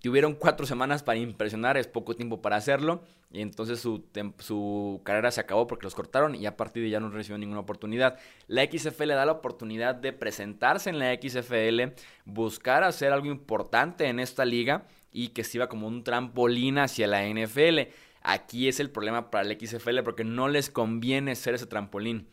tuvieron 0.00 0.35
cuatro 0.35 0.66
semanas 0.66 1.02
para 1.02 1.18
impresionar, 1.18 1.76
es 1.76 1.87
poco 1.87 2.14
tiempo 2.14 2.42
para 2.42 2.57
hacerlo, 2.57 3.02
y 3.31 3.42
entonces 3.42 3.81
su, 3.81 4.04
su 4.38 5.02
carrera 5.04 5.31
se 5.31 5.40
acabó 5.40 5.66
porque 5.66 5.85
los 5.85 5.94
cortaron 5.94 6.35
y 6.35 6.46
a 6.46 6.57
partir 6.57 6.83
de 6.83 6.90
ya 6.90 7.00
no 7.00 7.11
recibió 7.11 7.37
ninguna 7.37 7.61
oportunidad. 7.61 8.18
La 8.46 8.64
XFL 8.64 9.09
da 9.09 9.26
la 9.26 9.33
oportunidad 9.33 9.94
de 9.94 10.14
presentarse 10.14 10.88
en 10.88 10.98
la 10.98 11.14
XFL, 11.14 11.94
buscar 12.24 12.85
hacer 12.85 13.12
algo 13.12 13.26
importante 13.26 14.07
en 14.07 14.20
esta 14.20 14.46
liga 14.46 14.87
y 15.12 15.28
que 15.28 15.44
sirva 15.44 15.68
como 15.68 15.87
un 15.87 16.04
trampolín 16.04 16.78
hacia 16.78 17.07
la 17.07 17.26
NFL. 17.26 17.90
Aquí 18.31 18.69
es 18.69 18.79
el 18.79 18.91
problema 18.91 19.31
para 19.31 19.49
el 19.49 19.59
XFL 19.59 20.03
porque 20.05 20.23
no 20.23 20.49
les 20.49 20.69
conviene 20.69 21.35
ser 21.35 21.55
ese 21.55 21.64
trampolín. 21.64 22.29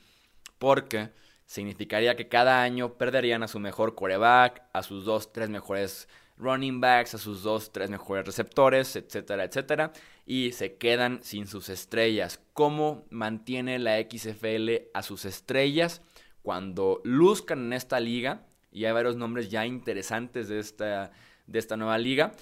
Porque 0.59 1.11
significaría 1.45 2.17
que 2.17 2.27
cada 2.27 2.63
año 2.63 2.97
perderían 2.97 3.43
a 3.43 3.47
su 3.47 3.61
mejor 3.61 3.95
quarterback, 3.95 4.63
a 4.73 4.83
sus 4.83 5.05
dos, 5.05 5.31
tres 5.31 5.47
mejores 5.47 6.09
running 6.35 6.81
backs, 6.81 7.13
a 7.13 7.17
sus 7.17 7.43
dos, 7.43 7.71
tres 7.71 7.89
mejores 7.89 8.25
receptores, 8.25 8.97
etcétera, 8.97 9.45
etcétera, 9.45 9.93
y 10.25 10.51
se 10.51 10.75
quedan 10.75 11.23
sin 11.23 11.47
sus 11.47 11.69
estrellas. 11.69 12.41
¿Cómo 12.51 13.05
mantiene 13.09 13.79
la 13.79 13.95
XFL 13.97 14.89
a 14.93 15.01
sus 15.01 15.23
estrellas 15.23 16.01
cuando 16.41 16.99
luzcan 17.05 17.67
en 17.67 17.71
esta 17.71 18.01
liga? 18.01 18.45
Y 18.69 18.83
hay 18.83 18.91
varios 18.91 19.15
nombres 19.15 19.49
ya 19.49 19.65
interesantes 19.65 20.49
de 20.49 20.59
esta, 20.59 21.13
de 21.47 21.57
esta 21.57 21.77
nueva 21.77 21.97
liga 21.97 22.33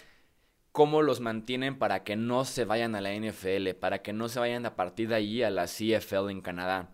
cómo 0.74 1.04
los 1.04 1.22
mantienen 1.22 1.78
para 1.78 2.04
que 2.04 2.18
no 2.18 2.44
se 2.44 2.66
vayan 2.66 2.96
a 2.96 3.02
la 3.02 3.14
NFL, 3.14 3.76
para 3.80 4.02
que 4.02 4.12
no 4.12 4.28
se 4.28 4.40
vayan 4.40 4.66
a 4.66 4.76
partir 4.76 5.08
de 5.08 5.16
ahí 5.16 5.44
a 5.44 5.52
la 5.52 5.66
CFL 5.66 6.32
en 6.32 6.42
Canadá. 6.42 6.90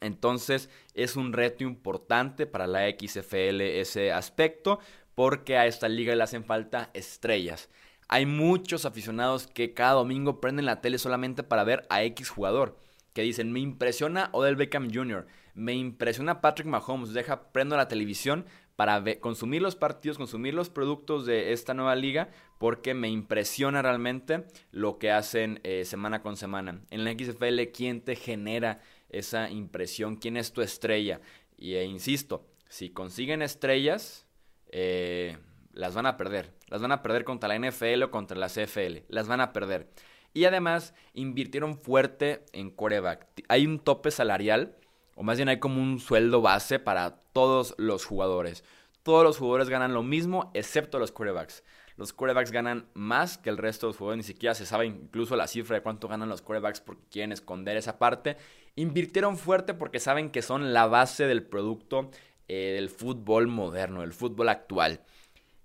Entonces 0.00 0.70
es 0.94 1.16
un 1.16 1.32
reto 1.32 1.64
importante 1.64 2.46
para 2.46 2.66
la 2.66 2.88
XFL 2.88 3.62
ese 3.62 4.12
aspecto 4.12 4.78
porque 5.14 5.56
a 5.56 5.66
esta 5.66 5.88
liga 5.88 6.14
le 6.14 6.22
hacen 6.22 6.44
falta 6.44 6.90
estrellas. 6.92 7.70
Hay 8.08 8.26
muchos 8.26 8.84
aficionados 8.84 9.46
que 9.46 9.74
cada 9.74 9.94
domingo 9.94 10.40
prenden 10.40 10.66
la 10.66 10.82
tele 10.82 10.98
solamente 10.98 11.42
para 11.42 11.64
ver 11.64 11.86
a 11.90 12.02
X 12.04 12.28
jugador. 12.28 12.78
Que 13.14 13.22
dicen, 13.22 13.52
me 13.52 13.60
impresiona 13.60 14.28
Odell 14.32 14.54
Beckham 14.54 14.90
Jr., 14.92 15.26
me 15.54 15.72
impresiona 15.72 16.40
Patrick 16.40 16.68
Mahomes, 16.68 17.12
deja, 17.14 17.50
prendo 17.50 17.76
la 17.76 17.88
televisión 17.88 18.46
para 18.78 19.02
consumir 19.18 19.60
los 19.60 19.74
partidos, 19.74 20.18
consumir 20.18 20.54
los 20.54 20.70
productos 20.70 21.26
de 21.26 21.52
esta 21.52 21.74
nueva 21.74 21.96
liga, 21.96 22.28
porque 22.58 22.94
me 22.94 23.08
impresiona 23.08 23.82
realmente 23.82 24.44
lo 24.70 24.98
que 24.98 25.10
hacen 25.10 25.58
eh, 25.64 25.84
semana 25.84 26.22
con 26.22 26.36
semana. 26.36 26.80
En 26.90 27.02
la 27.02 27.10
XFL, 27.10 27.72
¿quién 27.72 28.02
te 28.02 28.14
genera 28.14 28.80
esa 29.08 29.50
impresión, 29.50 30.16
quién 30.16 30.36
es 30.36 30.52
tu 30.52 30.62
estrella. 30.62 31.20
Y 31.56 31.74
e 31.74 31.84
insisto, 31.84 32.46
si 32.68 32.90
consiguen 32.90 33.42
estrellas, 33.42 34.26
eh, 34.68 35.38
las 35.72 35.94
van 35.94 36.06
a 36.06 36.16
perder. 36.16 36.54
Las 36.68 36.82
van 36.82 36.92
a 36.92 37.02
perder 37.02 37.24
contra 37.24 37.48
la 37.48 37.56
NFL 37.58 38.04
o 38.04 38.10
contra 38.10 38.38
la 38.38 38.48
CFL. 38.48 39.04
Las 39.08 39.26
van 39.26 39.40
a 39.40 39.52
perder. 39.52 39.88
Y 40.34 40.44
además 40.44 40.94
invirtieron 41.14 41.78
fuerte 41.78 42.44
en 42.52 42.70
coreback. 42.70 43.26
Hay 43.48 43.66
un 43.66 43.80
tope 43.80 44.10
salarial, 44.10 44.76
o 45.18 45.24
más 45.24 45.36
bien 45.36 45.48
hay 45.48 45.58
como 45.58 45.82
un 45.82 45.98
sueldo 45.98 46.40
base 46.40 46.78
para 46.78 47.16
todos 47.32 47.74
los 47.76 48.04
jugadores. 48.04 48.62
Todos 49.02 49.24
los 49.24 49.36
jugadores 49.36 49.68
ganan 49.68 49.92
lo 49.92 50.04
mismo, 50.04 50.52
excepto 50.54 51.00
los 51.00 51.10
quarterbacks. 51.10 51.64
Los 51.96 52.12
quarterbacks 52.12 52.52
ganan 52.52 52.86
más 52.94 53.36
que 53.36 53.50
el 53.50 53.56
resto 53.56 53.86
de 53.86 53.90
los 53.90 53.96
jugadores, 53.96 54.24
ni 54.24 54.32
siquiera 54.32 54.54
se 54.54 54.64
sabe 54.64 54.86
incluso 54.86 55.34
la 55.34 55.48
cifra 55.48 55.74
de 55.74 55.82
cuánto 55.82 56.06
ganan 56.06 56.28
los 56.28 56.40
quarterbacks 56.40 56.80
porque 56.80 57.02
quieren 57.10 57.32
esconder 57.32 57.76
esa 57.76 57.98
parte. 57.98 58.36
Invirtieron 58.76 59.36
fuerte 59.36 59.74
porque 59.74 59.98
saben 59.98 60.30
que 60.30 60.40
son 60.40 60.72
la 60.72 60.86
base 60.86 61.26
del 61.26 61.42
producto 61.42 62.12
eh, 62.46 62.74
del 62.76 62.88
fútbol 62.88 63.48
moderno, 63.48 64.02
del 64.02 64.12
fútbol 64.12 64.48
actual. 64.48 65.00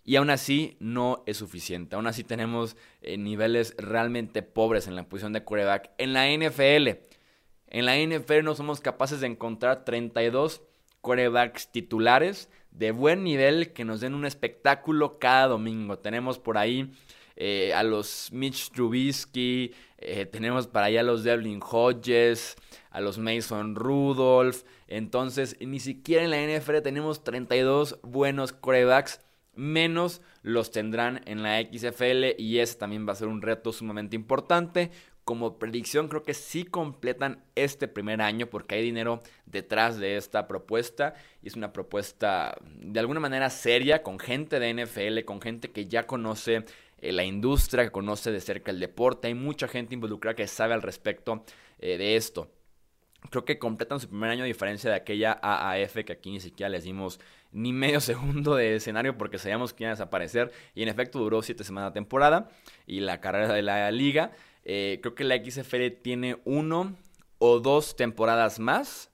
Y 0.04 0.16
aún 0.16 0.32
así 0.32 0.78
no 0.80 1.22
es 1.28 1.38
suficiente. 1.38 1.96
Aún 1.96 2.08
así 2.08 2.24
tenemos 2.24 2.76
eh, 3.04 3.20
niveles 3.20 3.76
realmente 3.78 4.42
pobres 4.42 4.88
en 4.88 4.96
la 4.96 5.08
posición 5.08 5.32
de 5.32 5.44
quarterback. 5.44 5.92
En 6.00 6.14
la 6.14 6.26
NFL, 6.28 7.04
en 7.74 7.86
la 7.86 7.98
NFL 7.98 8.44
no 8.44 8.56
somos 8.56 8.80
capaces 8.80 9.20
de 9.20 9.28
encontrar 9.28 9.84
32 9.84 10.62
quarterbacks 11.02 11.72
titulares 11.72 12.50
de 12.72 12.92
buen 12.92 13.24
nivel 13.24 13.74
que 13.74 13.84
nos 13.84 14.00
den 14.00 14.14
un 14.14 14.26
espectáculo 14.26 15.20
cada 15.20 15.48
domingo. 15.48 15.98
Tenemos 16.00 16.40
por 16.40 16.58
ahí 16.58 16.92
eh, 17.36 17.74
a 17.74 17.84
los 17.84 18.32
Mitch 18.32 18.70
Trubisky, 18.70 19.74
eh, 19.98 20.26
tenemos 20.28 20.68
para 20.68 20.86
allá 20.86 21.02
a 21.02 21.04
los 21.04 21.24
Devlin 21.24 21.60
Hodges, 21.62 22.56
a 22.92 23.02
los 23.02 23.18
Mason 23.18 23.76
Rudolph. 23.76 24.64
Entonces, 24.88 25.58
ni 25.60 25.80
siquiera 25.80 26.24
en 26.24 26.30
la 26.30 26.60
NFL 26.60 26.82
tenemos 26.84 27.24
32 27.24 28.00
buenos 28.04 28.54
quarterbacks 28.54 29.20
menos 29.56 30.22
los 30.42 30.72
tendrán 30.72 31.22
en 31.26 31.44
la 31.44 31.62
XFL 31.62 32.40
y 32.40 32.60
ese 32.60 32.78
también 32.78 33.08
va 33.08 33.14
a 33.14 33.16
ser 33.16 33.28
un 33.28 33.42
reto 33.42 33.72
sumamente 33.72 34.16
importante. 34.16 34.92
Como 35.24 35.58
predicción 35.58 36.10
creo 36.10 36.24
que 36.24 36.34
sí 36.34 36.66
completan 36.66 37.44
este 37.56 37.88
primer 37.88 38.22
año 38.22 38.48
porque 38.48 38.76
hay 38.76 38.84
dinero 38.84 39.22
detrás 39.46 39.98
de 39.98 40.18
esta 40.18 40.48
propuesta 40.48 41.14
y 41.42 41.48
es 41.48 41.56
una 41.56 41.72
propuesta 41.72 42.58
de 42.76 43.00
alguna 43.00 43.22
manera 43.22 43.50
seria 43.50 44.04
con 44.04 44.20
gente 44.20 44.60
de 44.60 44.74
NFL, 44.74 45.24
con 45.26 45.40
gente 45.40 45.72
que 45.72 45.86
ya 45.86 46.06
conoce 46.06 46.66
eh, 47.04 47.12
la 47.12 47.24
industria, 47.24 47.84
que 47.84 47.92
conoce 47.92 48.32
de 48.32 48.40
cerca 48.40 48.72
el 48.72 48.80
deporte, 48.80 49.28
hay 49.28 49.34
mucha 49.34 49.68
gente 49.68 49.94
involucrada 49.94 50.36
que 50.36 50.48
sabe 50.48 50.74
al 50.74 50.82
respecto 50.82 51.44
eh, 51.80 51.98
de 51.98 52.16
esto. 52.16 52.50
Creo 53.30 53.46
que 53.46 53.60
completan 53.60 54.00
su 54.00 54.08
primer 54.08 54.30
año 54.30 54.44
a 54.44 54.48
diferencia 54.48 54.90
de 54.90 54.96
aquella 54.96 55.38
AAF 55.42 56.04
que 56.06 56.14
aquí 56.14 56.32
ni 56.32 56.40
siquiera 56.40 56.70
les 56.70 56.84
dimos 56.84 57.20
ni 57.52 57.74
medio 57.74 58.00
segundo 58.02 58.56
de 58.56 58.76
escenario 58.76 59.18
porque 59.18 59.38
sabíamos 59.38 59.74
que 59.74 59.84
iba 59.84 59.92
a 59.92 59.96
desaparecer. 59.96 60.52
Y 60.76 60.84
en 60.84 60.90
efecto 60.90 61.20
duró 61.20 61.42
siete 61.42 61.64
semanas 61.64 61.92
de 61.92 61.96
temporada 61.96 62.50
y 62.88 63.02
la 63.02 63.20
carrera 63.22 63.54
de 63.54 63.62
la 63.62 63.92
liga. 63.92 64.32
Eh, 64.66 65.00
creo 65.02 65.16
que 65.16 65.24
la 65.24 65.36
XFL 65.36 65.90
tiene 66.02 66.38
uno 66.46 66.96
o 67.40 67.60
dos 67.60 67.96
temporadas 67.96 68.60
más 68.60 69.10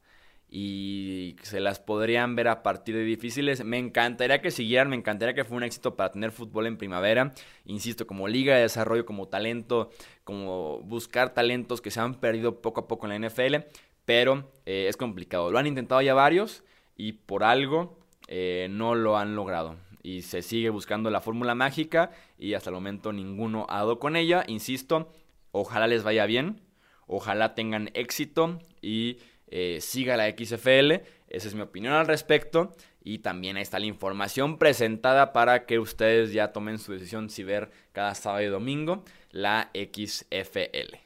y 0.51 1.35
se 1.43 1.59
las 1.59 1.79
podrían 1.79 2.35
ver 2.35 2.47
a 2.47 2.63
partir 2.63 2.95
de 2.95 3.03
difíciles. 3.03 3.63
Me 3.63 3.77
encantaría 3.77 4.41
que 4.41 4.51
siguieran, 4.51 4.89
me 4.89 4.95
encantaría 4.95 5.35
que 5.35 5.43
fuera 5.43 5.57
un 5.57 5.63
éxito 5.63 5.95
para 5.95 6.11
tener 6.11 6.31
fútbol 6.31 6.65
en 6.65 6.77
primavera. 6.77 7.33
Insisto, 7.65 8.07
como 8.07 8.27
liga 8.27 8.55
de 8.55 8.61
desarrollo, 8.61 9.05
como 9.05 9.27
talento, 9.27 9.91
como 10.23 10.81
buscar 10.81 11.33
talentos 11.33 11.81
que 11.81 11.91
se 11.91 11.99
han 11.99 12.15
perdido 12.15 12.61
poco 12.61 12.81
a 12.81 12.87
poco 12.87 13.07
en 13.07 13.21
la 13.21 13.29
NFL, 13.29 13.57
pero 14.05 14.51
eh, 14.65 14.87
es 14.89 14.97
complicado. 14.97 15.51
Lo 15.51 15.59
han 15.59 15.67
intentado 15.67 16.01
ya 16.01 16.15
varios 16.15 16.63
y 16.97 17.13
por 17.13 17.43
algo 17.43 17.99
eh, 18.27 18.67
no 18.71 18.95
lo 18.95 19.17
han 19.17 19.35
logrado. 19.35 19.75
Y 20.01 20.23
se 20.23 20.41
sigue 20.41 20.69
buscando 20.69 21.11
la 21.11 21.21
fórmula 21.21 21.53
mágica 21.53 22.11
y 22.39 22.55
hasta 22.55 22.71
el 22.71 22.73
momento 22.73 23.13
ninguno 23.13 23.67
ha 23.69 23.77
dado 23.77 23.99
con 23.99 24.15
ella. 24.15 24.43
Insisto, 24.47 25.11
ojalá 25.51 25.87
les 25.87 26.03
vaya 26.03 26.25
bien, 26.25 26.61
ojalá 27.07 27.55
tengan 27.55 27.89
éxito 27.93 28.59
y 28.81 29.17
eh, 29.47 29.79
siga 29.81 30.17
la 30.17 30.29
XFL. 30.29 31.03
Esa 31.27 31.47
es 31.47 31.55
mi 31.55 31.61
opinión 31.61 31.93
al 31.93 32.07
respecto. 32.07 32.75
Y 33.01 33.19
también 33.19 33.55
ahí 33.55 33.63
está 33.63 33.79
la 33.79 33.85
información 33.85 34.57
presentada 34.57 35.31
para 35.31 35.65
que 35.65 35.79
ustedes 35.79 36.33
ya 36.33 36.51
tomen 36.51 36.79
su 36.79 36.91
decisión 36.91 37.29
si 37.29 37.43
ver 37.43 37.71
cada 37.93 38.13
sábado 38.13 38.43
y 38.43 38.47
domingo 38.47 39.03
la 39.31 39.71
XFL. 39.73 40.97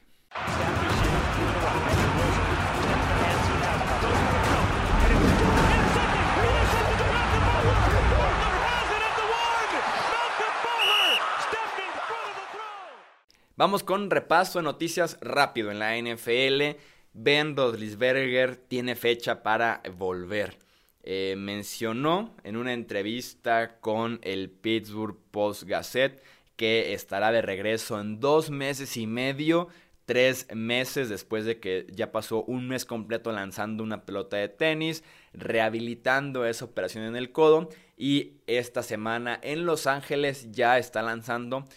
Vamos 13.56 13.84
con 13.84 14.10
repaso 14.10 14.58
de 14.58 14.64
noticias 14.64 15.16
rápido 15.20 15.70
en 15.70 15.78
la 15.78 15.96
NFL. 15.96 16.76
Ben 17.12 17.56
Rodlisberger 17.56 18.56
tiene 18.56 18.96
fecha 18.96 19.44
para 19.44 19.80
volver. 19.96 20.58
Eh, 21.04 21.36
mencionó 21.38 22.34
en 22.42 22.56
una 22.56 22.72
entrevista 22.72 23.78
con 23.78 24.18
el 24.22 24.50
Pittsburgh 24.50 25.16
Post 25.30 25.64
Gazette 25.64 26.20
que 26.56 26.94
estará 26.94 27.30
de 27.30 27.42
regreso 27.42 28.00
en 28.00 28.18
dos 28.18 28.50
meses 28.50 28.96
y 28.96 29.06
medio, 29.06 29.68
tres 30.04 30.48
meses 30.52 31.08
después 31.08 31.44
de 31.44 31.60
que 31.60 31.86
ya 31.92 32.10
pasó 32.10 32.42
un 32.42 32.66
mes 32.66 32.84
completo 32.84 33.30
lanzando 33.30 33.84
una 33.84 34.04
pelota 34.04 34.36
de 34.36 34.48
tenis, 34.48 35.04
rehabilitando 35.32 36.44
esa 36.44 36.64
operación 36.64 37.04
en 37.04 37.14
el 37.14 37.30
codo 37.30 37.68
y 37.96 38.32
esta 38.48 38.82
semana 38.82 39.38
en 39.44 39.64
Los 39.64 39.86
Ángeles 39.86 40.50
ya 40.50 40.76
está 40.76 41.02
lanzando 41.02 41.68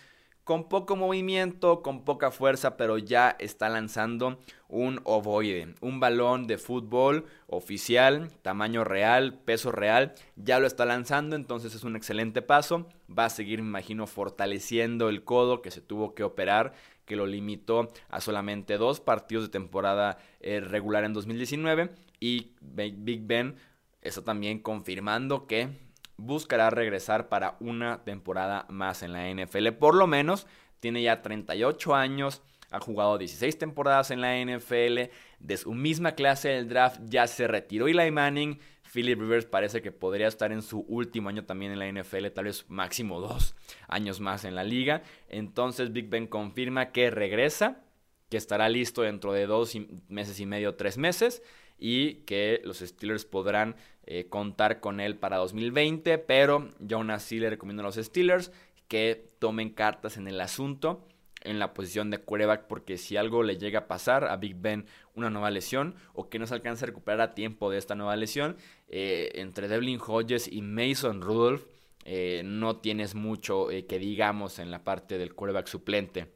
con 0.47 0.69
poco 0.69 0.95
movimiento, 0.95 1.81
con 1.81 2.05
poca 2.05 2.31
fuerza, 2.31 2.77
pero 2.77 2.97
ya 2.97 3.35
está 3.37 3.67
lanzando 3.67 4.39
un 4.69 5.01
ovoide, 5.03 5.75
un 5.81 5.99
balón 5.99 6.47
de 6.47 6.57
fútbol 6.57 7.25
oficial, 7.47 8.31
tamaño 8.43 8.85
real, 8.85 9.33
peso 9.43 9.73
real, 9.73 10.15
ya 10.37 10.61
lo 10.61 10.65
está 10.65 10.85
lanzando, 10.85 11.35
entonces 11.35 11.75
es 11.75 11.83
un 11.83 11.97
excelente 11.97 12.41
paso, 12.41 12.87
va 13.11 13.25
a 13.25 13.29
seguir, 13.29 13.61
me 13.61 13.67
imagino, 13.67 14.07
fortaleciendo 14.07 15.09
el 15.09 15.25
codo 15.25 15.61
que 15.61 15.69
se 15.69 15.81
tuvo 15.81 16.15
que 16.15 16.23
operar, 16.23 16.71
que 17.03 17.17
lo 17.17 17.25
limitó 17.25 17.89
a 18.07 18.21
solamente 18.21 18.77
dos 18.77 19.01
partidos 19.01 19.47
de 19.47 19.49
temporada 19.49 20.17
eh, 20.39 20.61
regular 20.61 21.03
en 21.03 21.11
2019 21.11 21.89
y 22.21 22.53
Big 22.61 23.27
Ben 23.27 23.57
está 24.01 24.23
también 24.23 24.59
confirmando 24.59 25.45
que 25.45 25.86
buscará 26.17 26.69
regresar 26.69 27.29
para 27.29 27.55
una 27.59 28.03
temporada 28.03 28.65
más 28.69 29.03
en 29.03 29.13
la 29.13 29.29
NFL. 29.29 29.69
Por 29.79 29.95
lo 29.95 30.07
menos 30.07 30.47
tiene 30.79 31.01
ya 31.01 31.21
38 31.21 31.95
años, 31.95 32.41
ha 32.71 32.79
jugado 32.79 33.17
16 33.17 33.57
temporadas 33.57 34.11
en 34.11 34.21
la 34.21 34.35
NFL, 34.35 35.11
de 35.39 35.57
su 35.57 35.73
misma 35.73 36.13
clase 36.13 36.49
del 36.49 36.67
draft 36.67 36.99
ya 37.05 37.27
se 37.27 37.47
retiró 37.47 37.87
Eli 37.87 38.11
Manning. 38.11 38.59
Philip 38.91 39.19
Rivers 39.19 39.45
parece 39.45 39.81
que 39.81 39.91
podría 39.91 40.27
estar 40.27 40.51
en 40.51 40.61
su 40.61 40.79
último 40.87 41.29
año 41.29 41.45
también 41.45 41.71
en 41.71 41.79
la 41.79 42.01
NFL, 42.01 42.27
tal 42.33 42.45
vez 42.45 42.65
máximo 42.69 43.19
dos 43.19 43.55
años 43.87 44.19
más 44.19 44.43
en 44.43 44.55
la 44.55 44.63
liga. 44.63 45.03
Entonces 45.29 45.91
Big 45.91 46.09
Ben 46.09 46.27
confirma 46.27 46.91
que 46.91 47.11
regresa, 47.11 47.83
que 48.29 48.37
estará 48.37 48.69
listo 48.69 49.01
dentro 49.01 49.33
de 49.33 49.45
dos 49.45 49.77
meses 50.07 50.39
y 50.39 50.45
medio, 50.45 50.75
tres 50.75 50.97
meses, 50.97 51.43
y 51.77 52.25
que 52.25 52.61
los 52.63 52.79
Steelers 52.79 53.25
podrán 53.25 53.75
eh, 54.09 54.27
contar 54.29 54.79
con 54.79 55.01
él 55.01 55.17
para 55.17 55.35
2020, 55.37 56.17
pero 56.17 56.69
yo 56.79 56.97
aún 56.97 57.11
así 57.11 57.39
le 57.39 57.49
recomiendo 57.49 57.83
a 57.83 57.85
los 57.85 57.95
Steelers 57.95 58.53
que 58.87 59.29
tomen 59.39 59.69
cartas 59.69 60.15
en 60.15 60.29
el 60.29 60.39
asunto 60.39 61.05
en 61.41 61.59
la 61.59 61.73
posición 61.73 62.09
de 62.09 62.19
quarterback 62.19 62.67
porque 62.67 62.97
si 62.97 63.17
algo 63.17 63.43
le 63.43 63.57
llega 63.57 63.79
a 63.79 63.87
pasar 63.87 64.25
a 64.25 64.37
Big 64.37 64.55
Ben 64.55 64.85
una 65.13 65.29
nueva 65.29 65.51
lesión 65.51 65.95
o 66.13 66.29
que 66.29 66.39
no 66.39 66.47
se 66.47 66.53
alcance 66.53 66.85
a 66.85 66.87
recuperar 66.87 67.19
a 67.19 67.33
tiempo 67.35 67.69
de 67.69 67.77
esta 67.77 67.95
nueva 67.95 68.15
lesión, 68.15 68.55
eh, 68.87 69.31
entre 69.35 69.67
Devlin 69.67 69.99
Hodges 69.99 70.51
y 70.51 70.61
Mason 70.61 71.21
Rudolph 71.21 71.65
eh, 72.05 72.43
no 72.45 72.77
tienes 72.77 73.13
mucho 73.13 73.67
que 73.67 73.99
digamos 73.99 74.59
en 74.59 74.71
la 74.71 74.85
parte 74.85 75.17
del 75.17 75.35
quarterback 75.35 75.67
suplente. 75.67 76.31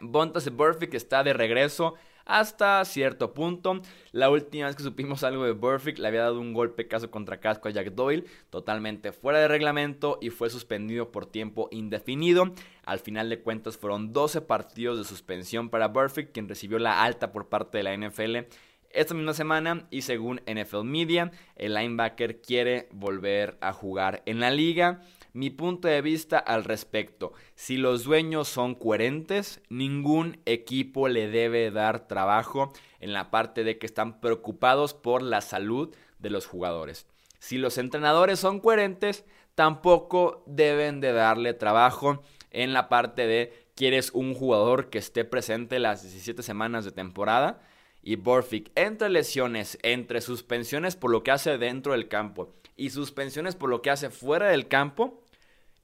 Bontas 0.00 0.50
Burfict 0.50 0.94
está 0.94 1.22
de 1.22 1.34
regreso 1.34 1.94
hasta 2.24 2.84
cierto 2.84 3.34
punto. 3.34 3.80
La 4.12 4.30
última 4.30 4.66
vez 4.66 4.76
que 4.76 4.82
supimos 4.82 5.24
algo 5.24 5.44
de 5.44 5.52
Burfict 5.52 5.98
le 5.98 6.08
había 6.08 6.22
dado 6.22 6.40
un 6.40 6.52
golpe 6.52 6.88
caso 6.88 7.10
contra 7.10 7.40
casco 7.40 7.68
a 7.68 7.70
Jack 7.70 7.92
Doyle, 7.94 8.24
totalmente 8.50 9.12
fuera 9.12 9.38
de 9.38 9.48
reglamento 9.48 10.18
y 10.20 10.30
fue 10.30 10.50
suspendido 10.50 11.10
por 11.10 11.26
tiempo 11.26 11.68
indefinido. 11.70 12.52
Al 12.84 12.98
final 12.98 13.28
de 13.28 13.40
cuentas 13.40 13.76
fueron 13.76 14.12
12 14.12 14.42
partidos 14.42 14.98
de 14.98 15.04
suspensión 15.04 15.70
para 15.70 15.88
Burfict, 15.88 16.32
quien 16.32 16.48
recibió 16.48 16.78
la 16.78 17.02
alta 17.02 17.32
por 17.32 17.48
parte 17.48 17.78
de 17.78 17.84
la 17.84 17.96
NFL 17.96 18.48
esta 18.94 19.12
misma 19.12 19.34
semana 19.34 19.86
y 19.90 20.02
según 20.02 20.40
NFL 20.46 20.84
Media, 20.84 21.32
el 21.56 21.74
linebacker 21.74 22.40
quiere 22.40 22.88
volver 22.92 23.58
a 23.60 23.72
jugar 23.72 24.22
en 24.24 24.40
la 24.40 24.50
liga. 24.50 25.02
Mi 25.34 25.50
punto 25.50 25.88
de 25.88 26.00
vista 26.00 26.38
al 26.38 26.62
respecto, 26.62 27.32
si 27.56 27.76
los 27.76 28.04
dueños 28.04 28.46
son 28.46 28.76
coherentes, 28.76 29.60
ningún 29.68 30.40
equipo 30.44 31.08
le 31.08 31.26
debe 31.26 31.72
dar 31.72 32.06
trabajo 32.06 32.72
en 33.00 33.12
la 33.12 33.32
parte 33.32 33.64
de 33.64 33.76
que 33.76 33.86
están 33.86 34.20
preocupados 34.20 34.94
por 34.94 35.22
la 35.22 35.40
salud 35.40 35.92
de 36.20 36.30
los 36.30 36.46
jugadores. 36.46 37.08
Si 37.40 37.58
los 37.58 37.78
entrenadores 37.78 38.38
son 38.38 38.60
coherentes, 38.60 39.24
tampoco 39.56 40.44
deben 40.46 41.00
de 41.00 41.12
darle 41.12 41.52
trabajo 41.52 42.22
en 42.52 42.72
la 42.72 42.88
parte 42.88 43.26
de 43.26 43.52
quieres 43.74 44.12
un 44.12 44.34
jugador 44.34 44.88
que 44.88 44.98
esté 44.98 45.24
presente 45.24 45.80
las 45.80 46.02
17 46.02 46.44
semanas 46.44 46.84
de 46.84 46.92
temporada 46.92 47.60
y 48.04 48.14
Borfic 48.14 48.70
entre 48.76 49.08
lesiones, 49.08 49.78
entre 49.82 50.20
suspensiones 50.20 50.94
por 50.94 51.10
lo 51.10 51.24
que 51.24 51.32
hace 51.32 51.58
dentro 51.58 51.90
del 51.90 52.06
campo 52.06 52.54
y 52.76 52.90
suspensiones 52.90 53.56
por 53.56 53.70
lo 53.70 53.82
que 53.82 53.90
hace 53.90 54.10
fuera 54.10 54.48
del 54.48 54.68
campo, 54.68 55.23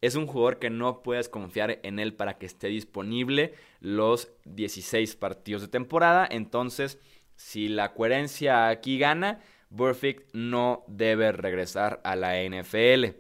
es 0.01 0.15
un 0.15 0.27
jugador 0.27 0.59
que 0.59 0.71
no 0.71 1.03
puedes 1.03 1.29
confiar 1.29 1.79
en 1.83 1.99
él 1.99 2.15
para 2.15 2.39
que 2.39 2.47
esté 2.47 2.69
disponible 2.69 3.55
los 3.81 4.31
16 4.45 5.17
partidos 5.17 5.63
de 5.63 5.69
temporada. 5.69 6.27
Entonces, 6.31 6.99
si 7.37 7.69
la 7.69 7.93
coherencia 7.93 8.69
aquí 8.69 8.99
gana, 8.99 9.41
Burfict 9.69 10.35
no 10.35 10.85
debe 10.89 11.33
regresar 11.33 12.01
a 12.05 12.17
la 12.17 12.43
NFL. 12.43 13.17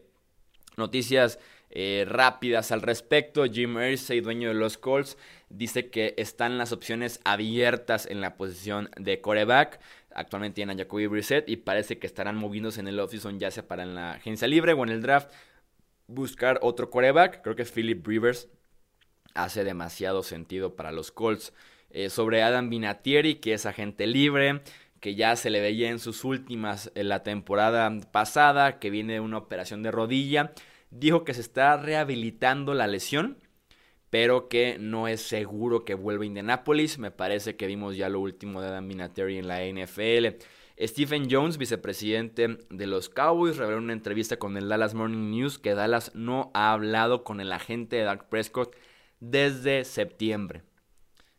Noticias 0.77 1.39
eh, 1.71 2.05
rápidas 2.09 2.73
al 2.73 2.83
respecto. 2.83 3.45
Jim 3.45 3.79
Irsay, 3.79 4.21
dueño 4.21 4.49
de 4.49 4.55
los 4.55 4.79
Colts, 4.79 5.19
dice 5.51 5.91
que 5.91 6.15
están 6.17 6.59
las 6.59 6.73
opciones 6.73 7.21
abiertas 7.25 8.07
en 8.07 8.21
la 8.21 8.37
posición 8.37 8.91
de 8.99 9.21
coreback. 9.21 9.81
Actualmente 10.13 10.57
tienen 10.57 10.77
a 10.77 10.83
Jacoby 10.83 11.07
Brissett 11.07 11.49
y 11.49 11.57
parece 11.57 11.99
que 11.99 12.07
estarán 12.07 12.37
moviéndose 12.37 12.81
en 12.81 12.89
el 12.89 12.99
offseason 12.99 13.39
ya 13.39 13.51
sea 13.53 13.69
para 13.69 13.87
la 13.87 14.13
agencia 14.13 14.49
libre 14.49 14.73
o 14.73 14.83
en 14.83 14.91
el 14.91 15.03
draft 15.03 15.31
buscar 16.11 16.59
otro 16.63 16.91
coreback. 16.91 17.43
Creo 17.43 17.57
que 17.57 17.65
Philip 17.65 18.07
Rivers 18.07 18.49
hace 19.35 19.65
demasiado 19.65 20.23
sentido 20.23 20.77
para 20.77 20.93
los 20.93 21.13
Colts. 21.13 21.53
Eh, 21.93 22.09
sobre 22.09 22.43
Adam 22.43 22.71
Vinatieri, 22.71 23.37
que 23.37 23.53
es 23.53 23.67
agente 23.67 24.07
libre, 24.07 24.63
que 25.01 25.17
ya 25.17 25.35
se 25.35 25.51
le 25.51 25.61
veía 25.61 25.91
en 25.91 25.99
sus 25.99 26.25
últimas 26.25 26.93
en 26.95 27.09
la 27.09 27.25
temporada 27.25 27.91
pasada, 28.13 28.79
que 28.79 28.91
viene 28.91 29.15
de 29.15 29.21
una 29.21 29.39
operación 29.39 29.83
de 29.83 29.91
rodilla 29.91 30.53
dijo 30.91 31.25
que 31.25 31.35
se 31.35 31.41
está 31.41 31.77
rehabilitando 31.77 32.75
la 32.75 32.87
lesión, 32.87 33.39
pero 34.11 34.49
que 34.49 34.77
no 34.79 35.07
es 35.07 35.23
seguro 35.23 35.85
que 35.85 35.95
vuelva 35.95 36.25
a 36.25 36.27
Indianapolis. 36.27 36.99
Me 36.99 37.11
parece 37.11 37.57
que 37.57 37.67
vimos 37.67 37.97
ya 37.97 38.09
lo 38.09 38.21
último 38.21 38.61
de 38.61 38.69
Adam 38.69 38.89
Vinatieri 38.89 39.39
en 39.39 39.49
la 39.49 39.65
NFL. 39.65 40.43
Stephen 40.81 41.29
Jones, 41.31 41.59
vicepresidente 41.59 42.59
de 42.71 42.87
los 42.87 43.09
Cowboys, 43.09 43.57
reveló 43.57 43.79
en 43.79 43.85
una 43.85 43.93
entrevista 43.93 44.39
con 44.39 44.57
el 44.57 44.69
Dallas 44.69 44.95
Morning 44.95 45.31
News 45.31 45.59
que 45.59 45.75
Dallas 45.75 46.13
no 46.15 46.51
ha 46.55 46.73
hablado 46.73 47.23
con 47.23 47.41
el 47.41 47.53
agente 47.53 47.97
de 47.97 48.05
Dark 48.05 48.29
Prescott 48.29 48.75
desde 49.21 49.85
septiembre. 49.85 50.63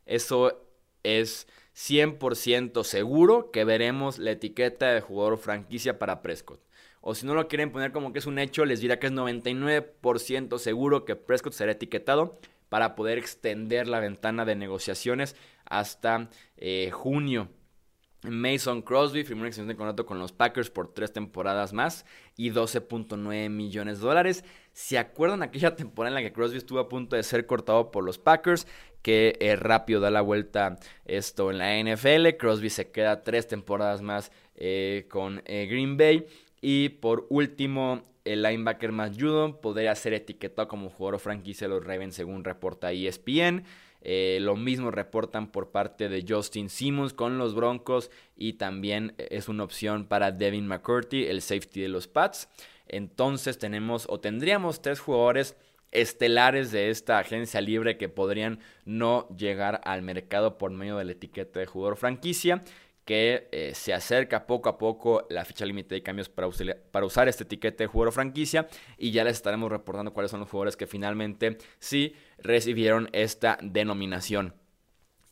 Eso 0.05 0.67
es 1.03 1.47
100% 1.75 2.83
seguro 2.83 3.49
que 3.51 3.63
veremos 3.63 4.19
la 4.19 4.31
etiqueta 4.31 4.91
de 4.93 5.01
jugador 5.01 5.37
franquicia 5.37 5.97
para 5.97 6.21
Prescott 6.21 6.61
o 7.01 7.15
si 7.15 7.25
no 7.25 7.33
lo 7.33 7.47
quieren 7.47 7.71
poner 7.71 7.91
como 7.91 8.13
que 8.13 8.19
es 8.19 8.27
un 8.27 8.39
hecho, 8.39 8.63
les 8.63 8.79
dirá 8.79 8.99
que 8.99 9.07
es 9.07 9.13
99% 9.13 10.57
seguro 10.59 11.03
que 11.03 11.15
Prescott 11.15 11.53
será 11.53 11.71
etiquetado 11.71 12.39
para 12.69 12.95
poder 12.95 13.17
extender 13.17 13.87
la 13.87 13.99
ventana 13.99 14.45
de 14.45 14.55
negociaciones 14.55 15.35
hasta 15.65 16.29
eh, 16.57 16.91
junio. 16.91 17.49
Mason 18.23 18.81
Crosby 18.81 19.23
firmó 19.23 19.41
una 19.41 19.49
extensión 19.49 19.69
de 19.69 19.75
contrato 19.75 20.05
con 20.05 20.19
los 20.19 20.31
Packers 20.31 20.69
por 20.69 20.93
tres 20.93 21.11
temporadas 21.11 21.73
más 21.73 22.05
y 22.37 22.51
12.9 22.51 23.49
millones 23.49 23.99
de 23.99 24.05
dólares. 24.05 24.43
¿Se 24.73 24.97
acuerdan 24.97 25.43
aquella 25.43 25.75
temporada 25.75 26.15
en 26.17 26.23
la 26.23 26.29
que 26.29 26.33
Crosby 26.33 26.57
estuvo 26.57 26.79
a 26.79 26.89
punto 26.89 27.15
de 27.15 27.23
ser 27.23 27.45
cortado 27.45 27.91
por 27.91 28.03
los 28.03 28.17
Packers? 28.17 28.67
Que 29.01 29.37
eh, 29.39 29.55
rápido 29.55 29.99
da 29.99 30.11
la 30.11 30.21
vuelta 30.21 30.77
esto 31.05 31.49
en 31.49 31.57
la 31.57 31.77
NFL. 31.77 32.37
Crosby 32.37 32.69
se 32.69 32.91
queda 32.91 33.23
tres 33.23 33.47
temporadas 33.47 34.01
más 34.01 34.31
eh, 34.55 35.07
con 35.09 35.41
Green 35.45 35.97
Bay 35.97 36.27
y 36.61 36.89
por 36.89 37.25
último, 37.29 38.03
el 38.23 38.43
linebacker 38.43 38.91
más 38.91 39.17
Judon 39.17 39.59
podría 39.59 39.95
ser 39.95 40.13
etiquetado 40.13 40.67
como 40.67 40.91
jugador 40.91 41.19
franquicia 41.19 41.67
de 41.67 41.73
los 41.73 41.83
Ravens 41.83 42.15
según 42.15 42.43
reporta 42.43 42.91
ESPN. 42.91 43.63
Eh, 44.01 44.39
lo 44.41 44.55
mismo 44.55 44.91
reportan 44.91 45.51
por 45.51 45.71
parte 45.71 46.09
de 46.09 46.25
Justin 46.27 46.69
Simmons 46.69 47.13
con 47.13 47.37
los 47.37 47.53
Broncos 47.53 48.09
y 48.35 48.53
también 48.53 49.13
es 49.17 49.47
una 49.47 49.63
opción 49.63 50.05
para 50.05 50.31
Devin 50.31 50.67
McCurdy, 50.67 51.25
el 51.25 51.41
safety 51.41 51.81
de 51.81 51.89
los 51.89 52.07
Pats. 52.07 52.49
Entonces 52.87 53.57
tenemos 53.57 54.07
o 54.09 54.19
tendríamos 54.19 54.81
tres 54.81 54.99
jugadores 54.99 55.55
estelares 55.91 56.71
de 56.71 56.89
esta 56.89 57.19
agencia 57.19 57.61
libre 57.61 57.97
que 57.97 58.09
podrían 58.09 58.59
no 58.85 59.27
llegar 59.35 59.81
al 59.83 60.01
mercado 60.01 60.57
por 60.57 60.71
medio 60.71 60.97
de 60.97 61.05
la 61.05 61.11
etiqueta 61.11 61.59
de 61.59 61.65
jugador 61.65 61.97
franquicia 61.97 62.63
que 63.11 63.49
eh, 63.51 63.73
se 63.75 63.93
acerca 63.93 64.47
poco 64.47 64.69
a 64.69 64.77
poco 64.77 65.27
la 65.29 65.43
fecha 65.43 65.65
límite 65.65 65.95
de 65.95 66.01
cambios 66.01 66.29
para, 66.29 66.47
para 66.91 67.05
usar 67.05 67.27
este 67.27 67.43
etiquete 67.43 67.83
de 67.83 67.87
jugador 67.87 68.13
franquicia 68.13 68.69
y 68.97 69.11
ya 69.11 69.25
les 69.25 69.33
estaremos 69.33 69.69
reportando 69.69 70.13
cuáles 70.13 70.31
son 70.31 70.39
los 70.39 70.49
jugadores 70.49 70.77
que 70.77 70.87
finalmente 70.87 71.57
sí 71.77 72.15
recibieron 72.37 73.09
esta 73.11 73.57
denominación. 73.61 74.60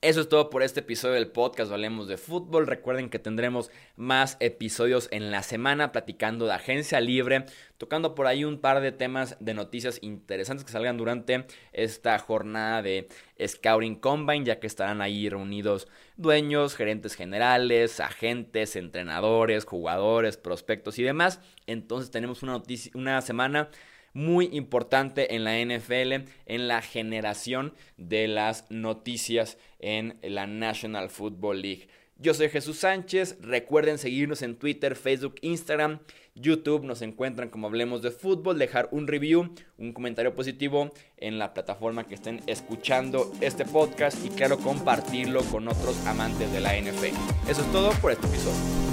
Eso 0.02 0.22
es 0.22 0.30
todo 0.30 0.50
por 0.50 0.64
este 0.64 0.80
episodio 0.80 1.16
del 1.16 1.28
podcast 1.28 1.74
Hablemos 1.74 2.08
de 2.08 2.16
Fútbol. 2.16 2.68
Recuerden 2.68 3.10
que 3.10 3.20
tendremos 3.20 3.70
más 3.98 4.38
episodios 4.40 5.10
en 5.12 5.30
la 5.30 5.44
semana 5.44 5.92
platicando 5.92 6.46
de 6.46 6.54
agencia 6.54 7.02
libre, 7.02 7.48
tocando 7.78 8.16
por 8.16 8.26
ahí 8.26 8.46
un 8.46 8.62
par 8.62 8.80
de 8.80 8.94
temas 8.94 9.36
de 9.42 9.54
noticias 9.54 10.00
interesantes 10.02 10.64
que 10.64 10.72
salgan 10.72 10.96
durante 10.96 11.46
esta 11.74 12.18
jornada 12.18 12.82
de 12.82 13.10
Scouting 13.46 13.98
Combine, 13.98 14.46
ya 14.46 14.62
que 14.62 14.68
estarán 14.68 15.02
ahí 15.02 15.28
reunidos 15.28 15.90
dueños, 16.16 16.78
gerentes 16.78 17.16
generales, 17.16 18.00
agentes, 18.00 18.78
entrenadores, 18.78 19.66
jugadores, 19.66 20.38
prospectos 20.38 20.98
y 20.98 21.04
demás. 21.04 21.42
Entonces 21.68 22.10
tenemos 22.10 22.42
una, 22.42 22.64
una 22.94 23.22
semana 23.22 23.70
muy 24.14 24.50
importante 24.52 25.36
en 25.36 25.44
la 25.44 25.58
NFL, 25.60 26.30
en 26.46 26.68
la 26.68 26.82
generación 26.82 27.74
de 27.98 28.28
las 28.28 28.70
noticias 28.70 29.58
en 29.80 30.18
la 30.22 30.48
National 30.48 31.10
Football 31.10 31.62
League. 31.62 31.88
Yo 32.22 32.34
soy 32.34 32.50
Jesús 32.50 32.80
Sánchez, 32.80 33.38
recuerden 33.40 33.98
seguirnos 33.98 34.42
en 34.42 34.58
Twitter, 34.58 34.98
Facebook, 34.98 35.36
Instagram, 35.42 36.00
YouTube, 36.36 36.84
nos 36.84 37.02
encuentran 37.02 37.48
como 37.48 37.68
Hablemos 37.68 38.02
de 38.02 38.12
Fútbol, 38.12 38.60
dejar 38.60 38.90
un 38.92 39.08
review, 39.08 39.54
un 39.78 39.94
comentario 39.94 40.36
positivo 40.36 40.92
en 41.16 41.40
la 41.40 41.54
plataforma 41.54 42.08
que 42.08 42.16
estén 42.16 42.42
escuchando 42.46 43.32
este 43.40 43.64
podcast 43.64 44.18
y 44.26 44.30
claro, 44.32 44.58
compartirlo 44.58 45.44
con 45.44 45.70
otros 45.70 46.06
amantes 46.08 46.52
de 46.52 46.60
la 46.60 46.78
NFL. 46.78 47.16
Eso 47.50 47.62
es 47.62 47.72
todo 47.72 47.92
por 48.02 48.12
este 48.12 48.28
episodio. 48.28 48.89